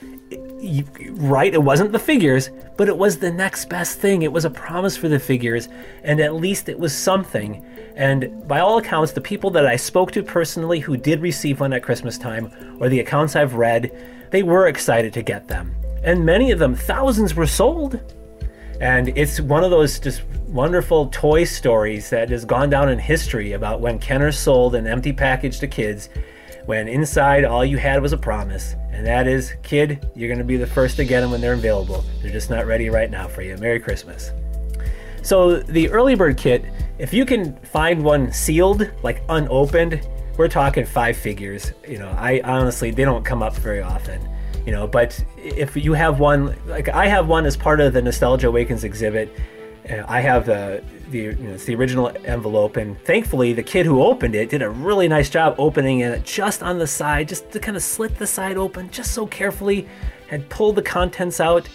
right? 1.11 1.53
It 1.53 1.63
wasn't 1.63 1.93
the 1.93 1.99
figures, 1.99 2.51
but 2.77 2.89
it 2.89 2.97
was 2.97 3.19
the 3.19 3.33
next 3.33 3.69
best 3.69 3.99
thing. 3.99 4.23
It 4.23 4.33
was 4.33 4.45
a 4.45 4.51
promise 4.51 4.97
for 4.97 5.09
the 5.09 5.19
figures, 5.19 5.69
and 6.03 6.21
at 6.21 6.35
least 6.35 6.69
it 6.69 6.79
was 6.79 6.97
something. 6.97 7.65
And 7.97 8.47
by 8.49 8.61
all 8.61 8.79
accounts, 8.79 9.13
the 9.13 9.21
people 9.21 9.51
that 9.51 9.67
I 9.67 9.77
spoke 9.77 10.13
to 10.13 10.23
personally 10.23 10.81
who 10.81 10.97
did 10.97 11.21
receive 11.21 11.61
one 11.61 11.73
at 11.73 11.83
Christmas 11.83 12.17
time, 12.17 12.79
or 12.81 12.89
the 12.89 13.01
accounts 13.01 13.37
I've 13.37 13.55
read, 13.55 13.91
they 14.31 14.43
were 14.43 14.69
excited 14.69 15.13
to 15.15 15.23
get 15.23 15.49
them. 15.49 15.75
And 16.03 16.25
many 16.25 16.51
of 16.51 16.59
them, 16.59 16.75
thousands 16.75 17.35
were 17.35 17.47
sold. 17.47 18.01
And 18.83 19.17
it's 19.17 19.41
one 19.41 19.63
of 19.63 19.71
those 19.71 20.01
just 20.01 20.25
wonderful 20.49 21.07
toy 21.07 21.45
stories 21.45 22.11
that 22.11 22.31
has 22.31 22.45
gone 22.45 22.69
down 22.69 22.89
in 22.89 22.99
history 22.99 23.53
about 23.53 23.81
when 23.81 24.01
Kenner 24.01 24.33
sold 24.33 24.75
an 24.75 24.89
empty 24.89 25.13
package 25.13 25.61
to 25.61 25.69
kids 25.69 26.09
when 26.67 26.89
inside 26.89 27.45
all 27.45 27.65
you 27.65 27.79
had 27.79 28.03
was 28.03 28.13
a 28.13 28.17
promise, 28.17 28.75
and 28.91 29.07
that 29.07 29.29
is, 29.29 29.53
kid, 29.63 30.11
you're 30.17 30.29
going 30.29 30.39
to 30.39 30.45
be 30.45 30.57
the 30.57 30.67
first 30.67 30.97
to 30.97 31.05
get 31.05 31.21
them 31.21 31.31
when 31.31 31.41
they're 31.41 31.53
available. 31.53 32.05
They're 32.21 32.33
just 32.33 32.51
not 32.51 32.67
ready 32.67 32.91
right 32.91 33.09
now 33.09 33.29
for 33.29 33.43
you. 33.43 33.57
Merry 33.59 33.79
Christmas. 33.79 34.33
So, 35.23 35.61
the 35.61 35.89
early 35.91 36.17
bird 36.17 36.37
kit, 36.37 36.65
if 36.99 37.13
you 37.13 37.25
can 37.25 37.55
find 37.59 38.03
one 38.03 38.33
sealed, 38.33 38.91
like 39.05 39.23
unopened, 39.29 40.09
we're 40.37 40.49
talking 40.49 40.85
five 40.85 41.17
figures. 41.17 41.73
You 41.87 41.99
know, 41.99 42.09
I 42.19 42.41
honestly, 42.43 42.91
they 42.91 43.05
don't 43.05 43.25
come 43.25 43.45
up 43.45 43.55
very 43.55 43.81
often. 43.81 44.29
You 44.67 44.73
know, 44.73 44.87
but 44.87 45.25
if 45.37 45.77
you 45.77 45.93
have 45.93 46.21
one, 46.21 46.57
like 46.67 46.89
I 46.89 47.07
have 47.09 47.27
one 47.27 47.47
as 47.47 47.57
part 47.57 47.81
of 47.81 47.93
the 47.93 48.03
Nostalgia 48.03 48.49
Awakens 48.49 48.85
exhibit, 48.85 49.29
uh, 49.91 50.05
I 50.07 50.21
have 50.21 50.47
the 50.47 50.83
the 51.11 51.19
you 51.19 51.33
know, 51.35 51.55
it's 51.55 51.65
the 51.65 51.75
original 51.75 52.13
envelope, 52.25 52.77
and 52.77 52.99
thankfully 53.03 53.53
the 53.53 53.63
kid 53.63 53.87
who 53.87 54.03
opened 54.03 54.35
it 54.35 54.51
did 54.51 54.63
a 54.63 54.71
really 54.71 55.09
nice 55.09 55.29
job 55.29 55.57
opening 55.59 56.01
it 56.01 56.25
just 56.25 56.63
on 56.63 56.79
the 56.79 56.87
side, 56.87 57.29
just 57.29 57.51
to 57.51 57.59
kind 57.59 57.77
of 57.77 57.83
slit 57.83 58.17
the 58.19 58.27
side 58.27 58.57
open, 58.57 58.89
just 58.91 59.13
so 59.13 59.27
carefully, 59.27 59.89
had 60.29 60.49
pulled 60.49 60.77
the 60.77 60.83
contents 60.83 61.41
out, 61.41 61.69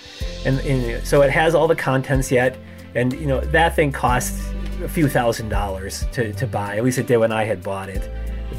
and, 0.45 0.59
and 0.61 1.05
so 1.05 1.21
it 1.21 1.29
has 1.29 1.53
all 1.53 1.67
the 1.67 1.75
contents 1.75 2.31
yet, 2.31 2.57
and 2.95 3.11
you 3.13 3.27
know 3.27 3.41
that 3.41 3.75
thing 3.75 3.91
cost 3.91 4.41
a 4.81 4.87
few 4.87 5.09
thousand 5.09 5.49
dollars 5.49 6.05
to 6.13 6.31
to 6.33 6.47
buy. 6.47 6.77
At 6.77 6.85
least 6.85 6.99
it 6.99 7.07
did 7.07 7.17
when 7.17 7.33
I 7.33 7.43
had 7.43 7.61
bought 7.61 7.89
it, 7.89 8.09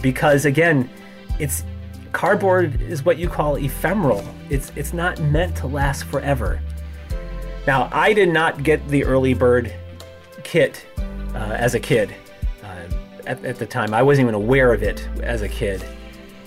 because 0.02 0.44
again, 0.44 0.90
it's 1.38 1.64
cardboard 2.18 2.82
is 2.82 3.04
what 3.04 3.16
you 3.16 3.28
call 3.28 3.54
ephemeral. 3.58 4.24
It's 4.50 4.72
it's 4.74 4.92
not 4.92 5.20
meant 5.20 5.56
to 5.58 5.68
last 5.68 6.02
forever. 6.02 6.60
Now, 7.64 7.88
I 7.92 8.12
did 8.12 8.28
not 8.28 8.64
get 8.64 8.86
the 8.88 9.04
early 9.04 9.34
bird 9.34 9.72
kit 10.42 10.84
uh, 11.32 11.54
as 11.56 11.76
a 11.76 11.80
kid. 11.80 12.12
Uh, 12.64 12.88
at, 13.24 13.44
at 13.44 13.56
the 13.56 13.66
time, 13.66 13.94
I 13.94 14.02
wasn't 14.02 14.24
even 14.24 14.34
aware 14.34 14.72
of 14.72 14.82
it 14.82 15.08
as 15.22 15.42
a 15.42 15.48
kid. 15.48 15.80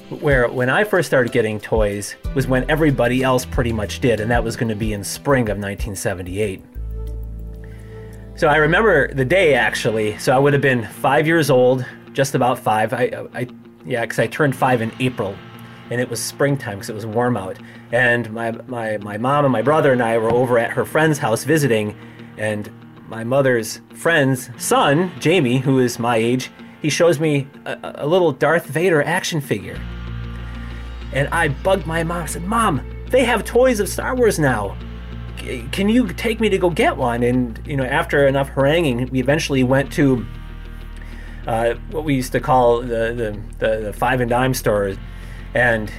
Where 0.10 0.50
when 0.50 0.70
I 0.70 0.84
first 0.84 1.08
started 1.08 1.32
getting 1.32 1.58
toys 1.58 2.18
was 2.36 2.48
when 2.48 2.70
everybody 2.70 3.24
else 3.24 3.46
pretty 3.46 3.72
much 3.72 4.02
did, 4.02 4.20
and 4.20 4.30
that 4.30 4.44
was 4.44 4.58
going 4.58 4.68
to 4.68 4.76
be 4.76 4.92
in 4.92 5.06
spring 5.06 5.44
of 5.44 5.58
1978. 5.58 6.66
So 8.36 8.50
I 8.50 8.58
remember 8.58 9.14
the 9.14 9.24
day 9.24 9.54
actually. 9.54 10.18
So 10.18 10.36
I 10.36 10.38
would 10.38 10.52
have 10.52 10.62
been 10.62 10.86
five 10.86 11.26
years 11.26 11.50
old, 11.50 11.86
just 12.12 12.36
about 12.36 12.60
five. 12.60 12.92
I, 12.92 13.26
I 13.34 13.48
yeah, 13.86 14.02
because 14.02 14.20
I 14.20 14.28
turned 14.28 14.54
five 14.54 14.82
in 14.82 14.92
April 15.00 15.34
and 15.92 16.00
it 16.00 16.10
was 16.10 16.24
springtime 16.24 16.78
because 16.78 16.90
it 16.90 16.96
was 16.96 17.06
warm 17.06 17.36
out. 17.36 17.60
And 17.92 18.32
my, 18.32 18.52
my, 18.68 18.98
my 18.98 19.18
mom 19.18 19.44
and 19.44 19.52
my 19.52 19.62
brother 19.62 19.92
and 19.92 20.02
I 20.02 20.18
were 20.18 20.32
over 20.32 20.58
at 20.58 20.72
her 20.72 20.86
friend's 20.86 21.18
house 21.18 21.44
visiting, 21.44 21.96
and 22.38 22.72
my 23.10 23.26
mother's 23.26 23.82
friend's 23.94 24.50
son, 24.58 25.12
Jamie, 25.20 25.58
who 25.58 25.80
is 25.80 26.00
my 26.00 26.16
age, 26.16 26.50
he 26.82 26.90
shows 26.90 27.20
me 27.20 27.46
a, 27.66 27.78
a 27.96 28.08
little 28.08 28.32
Darth 28.32 28.68
Vader 28.68 29.04
action 29.04 29.42
figure. 29.42 29.80
And 31.12 31.28
I 31.28 31.50
bugged 31.50 31.86
my 31.86 32.04
mom. 32.04 32.24
I 32.24 32.26
said, 32.26 32.44
Mom, 32.44 32.82
they 33.10 33.26
have 33.26 33.44
toys 33.44 33.82
of 33.82 33.90
Star 33.90 34.16
Wars 34.16 34.40
now. 34.40 34.78
Can 35.72 35.90
you 35.90 36.08
take 36.08 36.40
me 36.40 36.48
to 36.50 36.58
go 36.58 36.70
get 36.70 36.96
one? 36.96 37.22
And, 37.22 37.60
you 37.66 37.76
know, 37.76 37.84
after 37.84 38.28
enough 38.28 38.48
haranguing, 38.48 39.10
we 39.12 39.20
eventually 39.20 39.64
went 39.64 39.92
to 39.94 40.26
uh, 41.48 41.74
what 41.90 42.06
we 42.06 42.16
used 42.16 42.32
to 42.32 42.40
call 42.40 42.80
the, 42.80 42.88
the, 42.88 43.42
the, 43.60 43.82
the 43.82 43.94
five 43.94 44.22
and 44.22 44.30
dime 44.30 44.54
store 44.54 44.96
and 45.54 45.92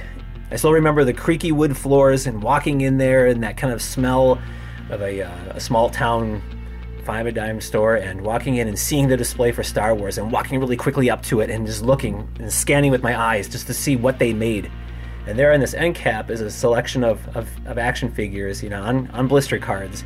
I 0.51 0.55
still 0.55 0.73
remember 0.73 1.03
the 1.03 1.13
creaky 1.13 1.51
wood 1.51 1.75
floors 1.75 2.27
and 2.27 2.43
walking 2.43 2.81
in 2.81 2.97
there 2.97 3.25
and 3.27 3.43
that 3.43 3.57
kind 3.57 3.73
of 3.73 3.81
smell 3.81 4.39
of 4.89 5.01
a, 5.01 5.23
uh, 5.23 5.53
a 5.55 5.59
small 5.59 5.89
town 5.89 6.41
five 7.03 7.25
a 7.25 7.31
dime 7.31 7.59
store 7.59 7.95
and 7.95 8.21
walking 8.21 8.55
in 8.55 8.67
and 8.67 8.79
seeing 8.79 9.07
the 9.07 9.17
display 9.17 9.51
for 9.51 9.63
Star 9.63 9.93
Wars 9.93 10.17
and 10.17 10.31
walking 10.31 10.59
really 10.59 10.77
quickly 10.77 11.09
up 11.09 11.21
to 11.23 11.41
it 11.41 11.49
and 11.49 11.65
just 11.65 11.83
looking 11.83 12.27
and 12.39 12.51
scanning 12.51 12.91
with 12.91 13.03
my 13.03 13.19
eyes 13.19 13.49
just 13.49 13.67
to 13.67 13.73
see 13.73 13.95
what 13.95 14.19
they 14.19 14.33
made. 14.33 14.71
And 15.27 15.37
there 15.37 15.51
in 15.53 15.61
this 15.61 15.73
end 15.73 15.95
cap 15.95 16.29
is 16.29 16.41
a 16.41 16.51
selection 16.51 17.03
of, 17.03 17.25
of, 17.35 17.49
of 17.65 17.77
action 17.77 18.11
figures, 18.11 18.63
you 18.63 18.69
know, 18.69 18.81
on, 18.81 19.09
on 19.11 19.27
blister 19.27 19.57
cards. 19.57 20.03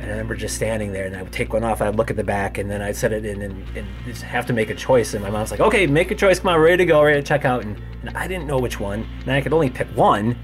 And 0.00 0.08
I 0.08 0.12
remember 0.12 0.34
just 0.34 0.56
standing 0.56 0.92
there, 0.92 1.04
and 1.04 1.14
I 1.14 1.22
would 1.22 1.32
take 1.32 1.52
one 1.52 1.62
off, 1.62 1.82
I'd 1.82 1.94
look 1.94 2.10
at 2.10 2.16
the 2.16 2.24
back, 2.24 2.56
and 2.56 2.70
then 2.70 2.80
I'd 2.80 2.96
set 2.96 3.12
it 3.12 3.26
in 3.26 3.42
and, 3.42 3.76
and 3.76 3.86
just 4.06 4.22
have 4.22 4.46
to 4.46 4.54
make 4.54 4.70
a 4.70 4.74
choice. 4.74 5.12
And 5.12 5.22
my 5.22 5.28
mom's 5.28 5.50
like, 5.50 5.60
okay, 5.60 5.86
make 5.86 6.10
a 6.10 6.14
choice, 6.14 6.40
come 6.40 6.48
on, 6.48 6.58
ready 6.58 6.78
to 6.78 6.86
go, 6.86 7.02
ready 7.02 7.20
to 7.20 7.26
check 7.26 7.44
out. 7.44 7.64
And, 7.64 7.78
and 8.00 8.16
I 8.16 8.26
didn't 8.26 8.46
know 8.46 8.58
which 8.58 8.80
one, 8.80 9.06
and 9.20 9.30
I 9.30 9.42
could 9.42 9.52
only 9.52 9.68
pick 9.68 9.88
one, 9.88 10.38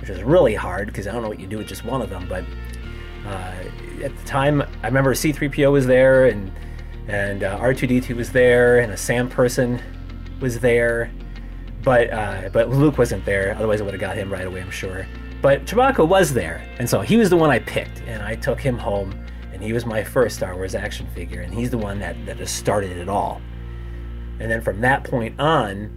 which 0.00 0.10
was 0.10 0.24
really 0.24 0.56
hard 0.56 0.88
because 0.88 1.06
I 1.06 1.12
don't 1.12 1.22
know 1.22 1.28
what 1.28 1.38
you 1.38 1.46
do 1.46 1.58
with 1.58 1.68
just 1.68 1.84
one 1.84 2.02
of 2.02 2.10
them. 2.10 2.26
But 2.28 2.44
uh, 3.24 3.54
at 4.02 4.16
the 4.16 4.24
time, 4.24 4.62
I 4.82 4.86
remember 4.88 5.14
C3PO 5.14 5.70
was 5.70 5.86
there, 5.86 6.26
and 6.26 6.50
and 7.06 7.44
uh, 7.44 7.60
R2D2 7.60 8.16
was 8.16 8.32
there, 8.32 8.80
and 8.80 8.92
a 8.92 8.96
Sand 8.96 9.30
Person 9.30 9.80
was 10.40 10.58
there, 10.58 11.12
but 11.84 12.12
uh, 12.12 12.48
but 12.52 12.70
Luke 12.70 12.98
wasn't 12.98 13.24
there. 13.24 13.54
Otherwise, 13.54 13.80
I 13.80 13.84
would 13.84 13.94
have 13.94 14.00
got 14.00 14.16
him 14.16 14.32
right 14.32 14.46
away, 14.46 14.60
I'm 14.60 14.70
sure. 14.70 15.06
But 15.46 15.64
Chewbacca 15.64 16.08
was 16.08 16.34
there, 16.34 16.60
and 16.80 16.90
so 16.90 17.02
he 17.02 17.16
was 17.16 17.30
the 17.30 17.36
one 17.36 17.50
I 17.50 17.60
picked, 17.60 18.02
and 18.08 18.20
I 18.20 18.34
took 18.34 18.60
him 18.60 18.76
home, 18.76 19.14
and 19.52 19.62
he 19.62 19.72
was 19.72 19.86
my 19.86 20.02
first 20.02 20.38
Star 20.38 20.56
Wars 20.56 20.74
action 20.74 21.06
figure, 21.14 21.40
and 21.40 21.54
he's 21.54 21.70
the 21.70 21.78
one 21.78 22.00
that, 22.00 22.16
that 22.26 22.38
just 22.38 22.56
started 22.56 22.96
it 22.96 23.08
all. 23.08 23.40
And 24.40 24.50
then 24.50 24.60
from 24.60 24.80
that 24.80 25.04
point 25.04 25.38
on, 25.38 25.92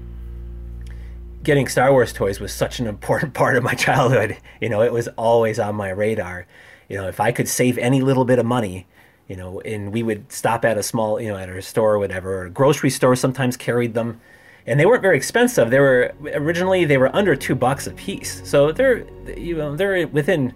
getting 1.42 1.68
Star 1.68 1.92
Wars 1.92 2.14
toys 2.14 2.40
was 2.40 2.54
such 2.54 2.80
an 2.80 2.86
important 2.86 3.34
part 3.34 3.58
of 3.58 3.64
my 3.64 3.74
childhood. 3.74 4.38
You 4.62 4.70
know, 4.70 4.84
it 4.84 4.94
was 4.94 5.08
always 5.18 5.58
on 5.58 5.74
my 5.74 5.90
radar. 5.90 6.46
You 6.88 6.98
know, 6.98 7.08
if 7.08 7.20
I 7.20 7.32
could 7.32 7.48
save 7.48 7.80
any 7.80 8.04
little 8.04 8.26
bit 8.26 8.38
of 8.38 8.46
money, 8.46 8.86
you 9.28 9.36
know, 9.36 9.62
and 9.62 9.92
we 9.92 10.04
would 10.04 10.32
stop 10.32 10.64
at 10.64 10.78
a 10.78 10.84
small, 10.84 11.20
you 11.20 11.30
know, 11.30 11.38
at 11.38 11.50
a 11.50 11.60
store 11.64 11.96
or 11.96 11.98
whatever, 11.98 12.42
or 12.42 12.46
a 12.46 12.50
grocery 12.52 12.92
store 12.92 13.16
sometimes 13.16 13.58
carried 13.58 13.96
them 13.96 14.22
and 14.66 14.80
they 14.80 14.86
weren't 14.86 15.02
very 15.02 15.18
expensive. 15.18 15.70
They 15.70 15.80
were 15.80 16.14
originally 16.34 16.86
they 16.86 16.98
were 16.98 17.14
under 17.16 17.36
two 17.36 17.56
bucks 17.56 17.88
a 17.88 17.92
piece, 17.92 18.42
so 18.48 18.72
they're 18.72 19.06
you 19.38 19.56
know 19.56 19.76
they're 19.76 20.08
within 20.08 20.54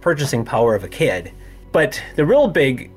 purchasing 0.00 0.44
power 0.44 0.74
of 0.74 0.84
a 0.84 0.88
kid. 0.88 1.32
But 1.72 2.02
the 2.16 2.24
real 2.24 2.48
big 2.48 2.90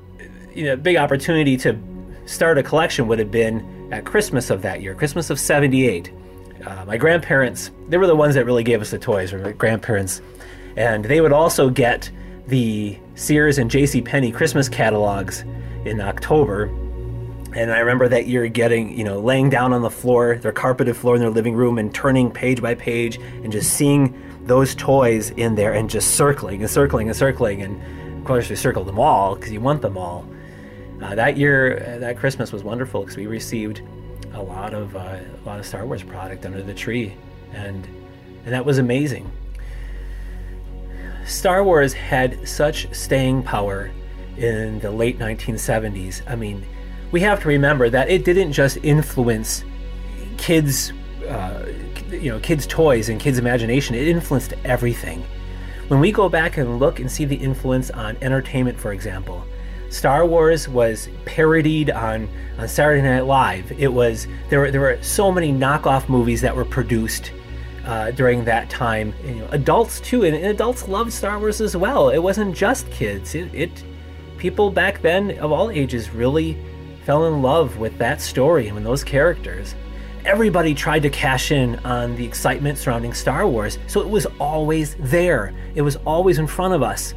you 0.54 0.64
know 0.64 0.76
big 0.76 0.96
opportunity 0.96 1.56
to 1.58 1.78
start 2.26 2.58
a 2.58 2.62
collection 2.62 3.06
would 3.08 3.18
have 3.18 3.30
been 3.30 3.92
at 3.92 4.04
Christmas 4.04 4.50
of 4.50 4.62
that 4.62 4.80
year, 4.80 4.94
Christmas 4.94 5.30
of 5.30 5.38
'78. 5.38 6.12
Uh, 6.66 6.84
my 6.86 6.96
grandparents 6.96 7.70
they 7.88 7.98
were 7.98 8.06
the 8.06 8.16
ones 8.16 8.34
that 8.34 8.46
really 8.46 8.64
gave 8.64 8.80
us 8.80 8.90
the 8.90 8.98
toys. 8.98 9.32
Or 9.32 9.38
my 9.38 9.52
grandparents, 9.52 10.22
and 10.76 11.04
they 11.04 11.20
would 11.20 11.32
also 11.32 11.68
get 11.68 12.10
the 12.46 12.98
Sears 13.14 13.58
and 13.58 13.70
J.C. 13.70 14.02
Penney 14.02 14.32
Christmas 14.32 14.68
catalogs 14.68 15.44
in 15.84 16.00
October 16.00 16.70
And 17.54 17.72
I 17.72 17.78
remember 17.78 18.08
that 18.08 18.26
year 18.26 18.48
getting, 18.48 18.98
you 18.98 19.04
know, 19.04 19.20
laying 19.20 19.48
down 19.48 19.72
on 19.72 19.82
the 19.82 19.90
floor, 19.90 20.36
their 20.38 20.52
carpeted 20.52 20.96
floor 20.96 21.14
in 21.14 21.20
their 21.20 21.30
living 21.30 21.54
room 21.54 21.78
and 21.78 21.94
turning 21.94 22.30
page 22.30 22.60
by 22.60 22.74
page 22.74 23.16
and 23.16 23.52
just 23.52 23.72
seeing 23.74 24.20
those 24.44 24.74
toys 24.74 25.30
in 25.30 25.54
there 25.54 25.72
and 25.72 25.88
just 25.88 26.16
circling 26.16 26.62
and 26.62 26.70
circling 26.70 27.08
and 27.08 27.16
circling. 27.16 27.62
And 27.62 28.18
of 28.18 28.24
course, 28.24 28.50
we 28.50 28.56
circled 28.56 28.88
them 28.88 28.98
all 28.98 29.36
because 29.36 29.52
you 29.52 29.60
want 29.60 29.82
them 29.82 29.96
all. 29.96 30.26
Uh, 31.00 31.14
that 31.14 31.36
year, 31.36 31.78
uh, 31.78 31.98
that 31.98 32.16
Christmas 32.16 32.50
was 32.50 32.64
wonderful 32.64 33.02
because 33.02 33.16
we 33.16 33.26
received 33.26 33.82
a 34.32 34.42
lot 34.42 34.74
of 34.74 34.96
uh, 34.96 35.00
a 35.00 35.44
lot 35.46 35.60
of 35.60 35.66
Star 35.66 35.86
Wars 35.86 36.02
product 36.02 36.44
under 36.46 36.62
the 36.62 36.74
tree, 36.74 37.14
and 37.52 37.86
and 38.44 38.52
that 38.52 38.64
was 38.64 38.78
amazing. 38.78 39.30
Star 41.26 41.62
Wars 41.62 41.92
had 41.92 42.48
such 42.48 42.92
staying 42.94 43.42
power 43.42 43.90
in 44.36 44.78
the 44.80 44.90
late 44.90 45.18
1970s. 45.18 46.22
I 46.26 46.36
mean, 46.36 46.64
we 47.14 47.20
have 47.20 47.40
to 47.40 47.46
remember 47.46 47.88
that 47.88 48.10
it 48.10 48.24
didn't 48.24 48.52
just 48.52 48.76
influence 48.78 49.64
kids, 50.36 50.92
uh, 51.28 51.64
you 52.10 52.28
know, 52.28 52.40
kids' 52.40 52.66
toys 52.66 53.08
and 53.08 53.20
kids' 53.20 53.38
imagination. 53.38 53.94
It 53.94 54.08
influenced 54.08 54.52
everything. 54.64 55.24
When 55.86 56.00
we 56.00 56.10
go 56.10 56.28
back 56.28 56.56
and 56.56 56.80
look 56.80 56.98
and 56.98 57.08
see 57.08 57.24
the 57.24 57.36
influence 57.36 57.92
on 57.92 58.16
entertainment, 58.20 58.80
for 58.80 58.92
example, 58.92 59.44
Star 59.90 60.26
Wars 60.26 60.68
was 60.68 61.08
parodied 61.24 61.88
on, 61.88 62.28
on 62.58 62.66
Saturday 62.66 63.02
Night 63.02 63.26
Live. 63.26 63.70
It 63.78 63.92
was 63.92 64.26
there 64.48 64.58
were 64.58 64.72
there 64.72 64.80
were 64.80 65.00
so 65.00 65.30
many 65.30 65.52
knockoff 65.52 66.08
movies 66.08 66.40
that 66.40 66.56
were 66.56 66.64
produced 66.64 67.30
uh, 67.86 68.10
during 68.10 68.44
that 68.46 68.68
time. 68.70 69.14
You 69.24 69.36
know, 69.36 69.48
adults 69.52 70.00
too, 70.00 70.24
and, 70.24 70.34
and, 70.34 70.46
adults 70.46 70.88
loved 70.88 71.12
Star 71.12 71.38
Wars 71.38 71.60
as 71.60 71.76
well. 71.76 72.08
It 72.08 72.18
wasn't 72.18 72.56
just 72.56 72.90
kids. 72.90 73.36
It, 73.36 73.54
it 73.54 73.84
people 74.36 74.68
back 74.68 75.00
then 75.00 75.38
of 75.38 75.52
all 75.52 75.70
ages 75.70 76.10
really 76.10 76.58
fell 77.04 77.26
in 77.26 77.42
love 77.42 77.78
with 77.78 77.96
that 77.98 78.20
story 78.20 78.68
and 78.68 78.84
those 78.84 79.04
characters. 79.04 79.74
Everybody 80.24 80.74
tried 80.74 81.02
to 81.02 81.10
cash 81.10 81.52
in 81.52 81.76
on 81.80 82.16
the 82.16 82.24
excitement 82.24 82.78
surrounding 82.78 83.12
Star 83.12 83.46
Wars, 83.46 83.78
so 83.86 84.00
it 84.00 84.08
was 84.08 84.26
always 84.40 84.94
there. 84.98 85.52
It 85.74 85.82
was 85.82 85.96
always 86.06 86.38
in 86.38 86.46
front 86.46 86.74
of 86.74 86.82
us. 86.82 87.14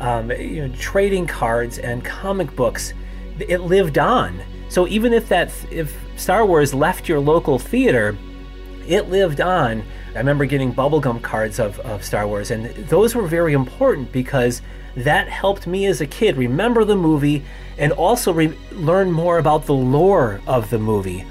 Um, 0.00 0.30
you 0.32 0.66
know, 0.66 0.74
trading 0.76 1.26
cards 1.26 1.78
and 1.78 2.04
comic 2.04 2.54
books, 2.56 2.94
it 3.38 3.60
lived 3.60 3.98
on. 3.98 4.40
So 4.68 4.86
even 4.88 5.12
if 5.12 5.28
that 5.28 5.52
if 5.70 5.96
Star 6.16 6.44
Wars 6.44 6.74
left 6.74 7.08
your 7.08 7.20
local 7.20 7.58
theater, 7.58 8.16
it 8.88 9.08
lived 9.08 9.40
on. 9.40 9.82
I 10.14 10.18
remember 10.18 10.46
getting 10.46 10.74
bubblegum 10.74 11.22
cards 11.22 11.58
of, 11.58 11.78
of 11.80 12.04
Star 12.04 12.26
Wars, 12.26 12.50
and 12.50 12.66
those 12.88 13.14
were 13.14 13.26
very 13.26 13.52
important 13.52 14.10
because 14.10 14.62
that 14.96 15.28
helped 15.28 15.66
me 15.66 15.86
as 15.86 16.00
a 16.00 16.06
kid 16.06 16.36
remember 16.36 16.84
the 16.84 16.96
movie 16.96 17.44
and 17.76 17.92
also 17.92 18.32
re- 18.32 18.56
learn 18.72 19.12
more 19.12 19.38
about 19.38 19.66
the 19.66 19.74
lore 19.74 20.40
of 20.46 20.70
the 20.70 20.78
movie. 20.78 21.24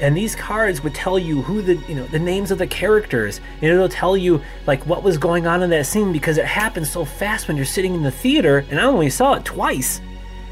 And 0.00 0.16
these 0.16 0.34
cards 0.34 0.82
would 0.82 0.94
tell 0.94 1.18
you 1.18 1.42
who 1.42 1.62
the 1.62 1.74
you 1.88 1.94
know 1.94 2.06
the 2.06 2.18
names 2.18 2.50
of 2.50 2.58
the 2.58 2.66
characters, 2.66 3.40
and 3.60 3.70
it'll 3.70 3.88
tell 3.88 4.16
you 4.16 4.42
like 4.66 4.84
what 4.86 5.02
was 5.02 5.18
going 5.18 5.46
on 5.46 5.62
in 5.62 5.70
that 5.70 5.86
scene 5.86 6.12
because 6.12 6.38
it 6.38 6.44
happens 6.44 6.90
so 6.90 7.04
fast 7.04 7.46
when 7.46 7.56
you're 7.56 7.66
sitting 7.66 7.94
in 7.94 8.02
the 8.02 8.10
theater. 8.10 8.64
And 8.70 8.80
I 8.80 8.84
only 8.84 9.10
saw 9.10 9.34
it 9.34 9.44
twice 9.44 10.00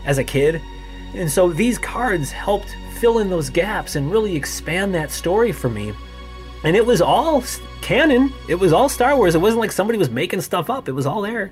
as 0.04 0.18
a 0.18 0.24
kid, 0.24 0.60
and 1.14 1.30
so 1.30 1.48
these 1.48 1.78
cards 1.78 2.30
helped 2.30 2.76
fill 3.00 3.18
in 3.18 3.30
those 3.30 3.50
gaps 3.50 3.96
and 3.96 4.10
really 4.10 4.36
expand 4.36 4.94
that 4.94 5.10
story 5.10 5.52
for 5.52 5.70
me. 5.70 5.94
And 6.64 6.76
it 6.76 6.84
was 6.84 7.00
all 7.00 7.42
canon. 7.80 8.32
It 8.48 8.56
was 8.56 8.72
all 8.72 8.88
Star 8.88 9.16
Wars. 9.16 9.34
It 9.34 9.40
wasn't 9.40 9.60
like 9.60 9.72
somebody 9.72 9.98
was 9.98 10.10
making 10.10 10.42
stuff 10.42 10.68
up. 10.68 10.88
It 10.88 10.92
was 10.92 11.06
all 11.06 11.22
there. 11.22 11.50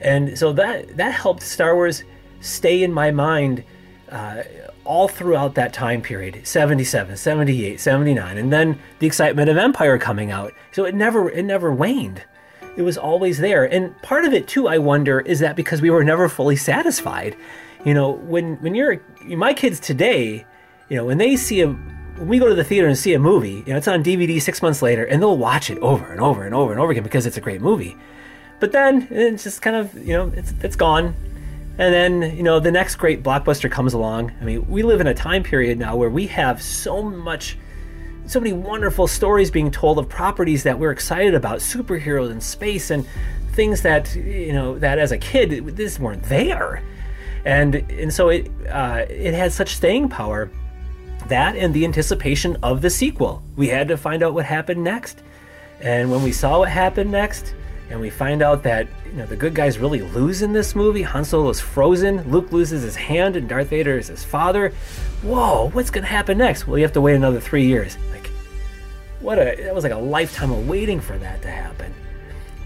And 0.00 0.36
so 0.38 0.52
that 0.54 0.96
that 0.96 1.12
helped 1.12 1.42
Star 1.42 1.74
Wars 1.74 2.04
stay 2.40 2.82
in 2.82 2.92
my 2.92 3.10
mind 3.10 3.64
uh, 4.10 4.42
all 4.84 5.08
throughout 5.08 5.54
that 5.54 5.72
time 5.72 6.02
period 6.02 6.46
77 6.46 7.16
78 7.16 7.80
79 7.80 8.36
and 8.36 8.52
then 8.52 8.78
the 8.98 9.06
excitement 9.06 9.48
of 9.48 9.56
empire 9.56 9.98
coming 9.98 10.30
out 10.30 10.52
so 10.72 10.84
it 10.84 10.94
never 10.94 11.30
it 11.30 11.42
never 11.42 11.72
waned 11.72 12.22
it 12.76 12.82
was 12.82 12.98
always 12.98 13.38
there 13.38 13.64
and 13.64 14.00
part 14.02 14.26
of 14.26 14.34
it 14.34 14.46
too 14.46 14.68
i 14.68 14.76
wonder 14.76 15.20
is 15.20 15.40
that 15.40 15.56
because 15.56 15.80
we 15.80 15.88
were 15.88 16.04
never 16.04 16.28
fully 16.28 16.54
satisfied 16.54 17.34
you 17.86 17.94
know 17.94 18.10
when 18.10 18.56
when 18.56 18.74
you're 18.74 19.00
my 19.24 19.54
kids 19.54 19.80
today 19.80 20.44
you 20.90 20.96
know 20.96 21.06
when 21.06 21.16
they 21.16 21.34
see 21.34 21.62
a 21.62 21.74
when 22.16 22.28
we 22.28 22.38
go 22.38 22.48
to 22.48 22.54
the 22.54 22.64
theater 22.64 22.86
and 22.86 22.96
see 22.96 23.14
a 23.14 23.18
movie 23.18 23.62
you 23.66 23.72
know 23.72 23.76
it's 23.76 23.88
on 23.88 24.02
dvd 24.02 24.40
six 24.40 24.62
months 24.62 24.82
later 24.82 25.04
and 25.04 25.20
they'll 25.20 25.36
watch 25.36 25.70
it 25.70 25.78
over 25.78 26.12
and 26.12 26.20
over 26.20 26.44
and 26.44 26.54
over 26.54 26.72
and 26.72 26.80
over 26.80 26.92
again 26.92 27.02
because 27.02 27.26
it's 27.26 27.36
a 27.36 27.40
great 27.40 27.60
movie 27.60 27.96
but 28.60 28.72
then 28.72 29.08
it's 29.10 29.44
just 29.44 29.62
kind 29.62 29.76
of, 29.76 29.94
you 29.94 30.14
know, 30.14 30.32
it's, 30.34 30.54
it's 30.62 30.74
gone. 30.74 31.14
And 31.76 31.92
then, 31.92 32.36
you 32.36 32.42
know, 32.42 32.60
the 32.60 32.70
next 32.70 32.96
great 32.96 33.22
blockbuster 33.22 33.70
comes 33.70 33.92
along. 33.94 34.32
I 34.40 34.44
mean, 34.44 34.66
we 34.68 34.82
live 34.82 35.00
in 35.02 35.06
a 35.06 35.14
time 35.14 35.42
period 35.42 35.78
now 35.78 35.96
where 35.96 36.08
we 36.08 36.26
have 36.28 36.62
so 36.62 37.02
much, 37.02 37.58
so 38.26 38.40
many 38.40 38.52
wonderful 38.52 39.06
stories 39.06 39.50
being 39.50 39.70
told 39.70 39.98
of 39.98 40.08
properties 40.08 40.62
that 40.62 40.78
we're 40.78 40.92
excited 40.92 41.34
about, 41.34 41.58
superheroes 41.58 42.30
in 42.30 42.40
space 42.40 42.90
and 42.90 43.04
things 43.52 43.82
that, 43.82 44.14
you 44.14 44.52
know, 44.52 44.78
that 44.78 44.98
as 44.98 45.12
a 45.12 45.18
kid, 45.18 45.76
this 45.76 45.98
weren't 45.98 46.22
there. 46.22 46.82
And, 47.44 47.74
and 47.74 48.14
so 48.14 48.30
it, 48.30 48.50
uh, 48.70 49.04
it 49.10 49.34
had 49.34 49.52
such 49.52 49.74
staying 49.76 50.08
power. 50.08 50.50
That 51.28 51.56
and 51.56 51.72
the 51.72 51.84
anticipation 51.84 52.56
of 52.62 52.82
the 52.82 52.90
sequel. 52.90 53.42
We 53.56 53.68
had 53.68 53.88
to 53.88 53.96
find 53.96 54.22
out 54.22 54.34
what 54.34 54.44
happened 54.44 54.84
next. 54.84 55.22
And 55.80 56.10
when 56.10 56.22
we 56.22 56.32
saw 56.32 56.60
what 56.60 56.68
happened 56.68 57.10
next, 57.10 57.54
and 57.90 58.00
we 58.00 58.10
find 58.10 58.42
out 58.42 58.62
that 58.62 58.88
you 59.06 59.12
know 59.12 59.26
the 59.26 59.36
good 59.36 59.54
guys 59.54 59.78
really 59.78 60.00
lose 60.00 60.42
in 60.42 60.52
this 60.52 60.74
movie. 60.74 61.02
Han 61.02 61.24
Solo 61.24 61.50
is 61.50 61.60
frozen. 61.60 62.28
Luke 62.30 62.50
loses 62.50 62.82
his 62.82 62.96
hand, 62.96 63.36
and 63.36 63.48
Darth 63.48 63.68
Vader 63.68 63.98
is 63.98 64.08
his 64.08 64.24
father. 64.24 64.70
Whoa, 65.22 65.70
what's 65.70 65.90
gonna 65.90 66.06
happen 66.06 66.38
next? 66.38 66.66
Well, 66.66 66.78
you 66.78 66.84
have 66.84 66.94
to 66.94 67.00
wait 67.00 67.14
another 67.14 67.40
three 67.40 67.66
years. 67.66 67.96
Like, 68.10 68.28
what 69.20 69.38
a 69.38 69.56
that 69.62 69.74
was 69.74 69.84
like 69.84 69.92
a 69.92 69.98
lifetime 69.98 70.50
of 70.50 70.66
waiting 70.66 71.00
for 71.00 71.18
that 71.18 71.42
to 71.42 71.50
happen. 71.50 71.92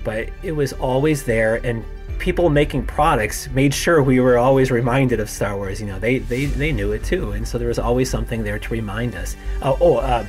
But 0.05 0.31
it 0.43 0.53
was 0.53 0.73
always 0.75 1.25
there, 1.25 1.57
and 1.65 1.85
people 2.19 2.51
making 2.51 2.85
products 2.85 3.49
made 3.51 3.73
sure 3.73 4.03
we 4.03 4.21
were 4.21 4.39
always 4.39 4.71
reminded 4.71 5.21
of 5.21 5.31
Star 5.31 5.57
Wars. 5.57 5.81
You 5.81 5.87
know, 5.87 5.99
they 5.99 6.19
they 6.19 6.47
they 6.47 6.73
knew 6.73 6.93
it 6.93 7.05
too, 7.05 7.33
and 7.33 7.47
so 7.47 7.59
there 7.59 7.69
was 7.69 7.79
always 7.79 8.11
something 8.11 8.43
there 8.43 8.59
to 8.59 8.69
remind 8.71 9.15
us. 9.15 9.37
Uh, 9.63 9.77
oh, 9.81 9.97
uh, 9.97 10.27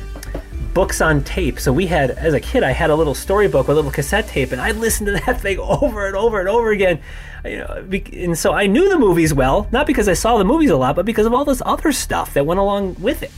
books 0.73 1.01
on 1.01 1.23
tape. 1.23 1.59
So 1.59 1.73
we 1.73 1.87
had, 1.87 2.11
as 2.11 2.33
a 2.33 2.39
kid, 2.39 2.63
I 2.63 2.71
had 2.71 2.89
a 2.89 2.95
little 2.95 3.15
storybook 3.15 3.67
with 3.67 3.75
a 3.75 3.79
little 3.79 3.91
cassette 3.91 4.27
tape, 4.27 4.51
and 4.51 4.61
I 4.61 4.71
listened 4.71 5.07
to 5.07 5.13
that 5.25 5.41
thing 5.41 5.59
over 5.59 6.07
and 6.07 6.15
over 6.15 6.39
and 6.39 6.49
over 6.49 6.71
again. 6.71 7.01
You 7.43 7.57
know, 7.57 7.85
and 8.13 8.37
so 8.37 8.53
I 8.53 8.67
knew 8.67 8.89
the 8.89 8.99
movies 8.99 9.33
well, 9.33 9.67
not 9.71 9.87
because 9.87 10.07
I 10.07 10.13
saw 10.13 10.37
the 10.37 10.45
movies 10.45 10.69
a 10.69 10.77
lot, 10.77 10.95
but 10.95 11.05
because 11.05 11.25
of 11.25 11.33
all 11.33 11.45
this 11.45 11.61
other 11.65 11.91
stuff 11.91 12.33
that 12.33 12.45
went 12.45 12.59
along 12.59 12.95
with 12.99 13.23
it. 13.23 13.31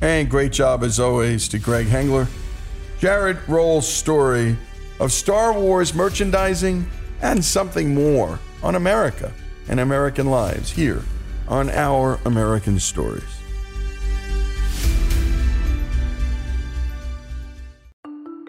And 0.00 0.28
great 0.28 0.52
job 0.52 0.82
as 0.84 1.00
always 1.00 1.48
to 1.48 1.58
Greg 1.58 1.86
Hengler. 1.86 2.28
Jarrod 3.00 3.46
Roll's 3.48 3.88
story 3.88 4.56
of 5.00 5.12
Star 5.12 5.52
Wars 5.52 5.94
merchandising 5.94 6.88
and 7.24 7.42
something 7.42 7.94
more 7.94 8.38
on 8.62 8.74
America 8.74 9.32
and 9.66 9.80
American 9.80 10.26
lives 10.26 10.70
here 10.70 11.02
on 11.48 11.70
Our 11.70 12.20
American 12.26 12.78
Stories. 12.78 13.24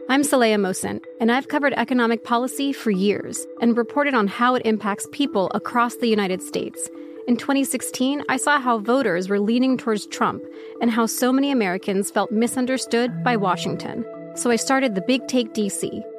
I'm 0.09 0.21
Saleha 0.23 0.57
Mohsin, 0.57 1.01
and 1.21 1.31
I've 1.31 1.47
covered 1.47 1.73
economic 1.73 2.25
policy 2.25 2.73
for 2.73 2.91
years 2.91 3.47
and 3.61 3.77
reported 3.77 4.13
on 4.13 4.27
how 4.27 4.55
it 4.55 4.65
impacts 4.65 5.07
people 5.13 5.49
across 5.55 5.95
the 5.95 6.07
United 6.07 6.43
States. 6.43 6.89
In 7.29 7.37
2016, 7.37 8.23
I 8.27 8.35
saw 8.35 8.59
how 8.59 8.79
voters 8.79 9.29
were 9.29 9.39
leaning 9.39 9.77
towards 9.77 10.05
Trump 10.05 10.43
and 10.81 10.91
how 10.91 11.05
so 11.05 11.31
many 11.31 11.49
Americans 11.49 12.11
felt 12.11 12.29
misunderstood 12.29 13.23
by 13.23 13.37
Washington. 13.37 14.05
So 14.35 14.51
I 14.51 14.57
started 14.57 14.95
the 14.95 15.01
Big 15.01 15.27
Take 15.27 15.53
DC. 15.53 16.03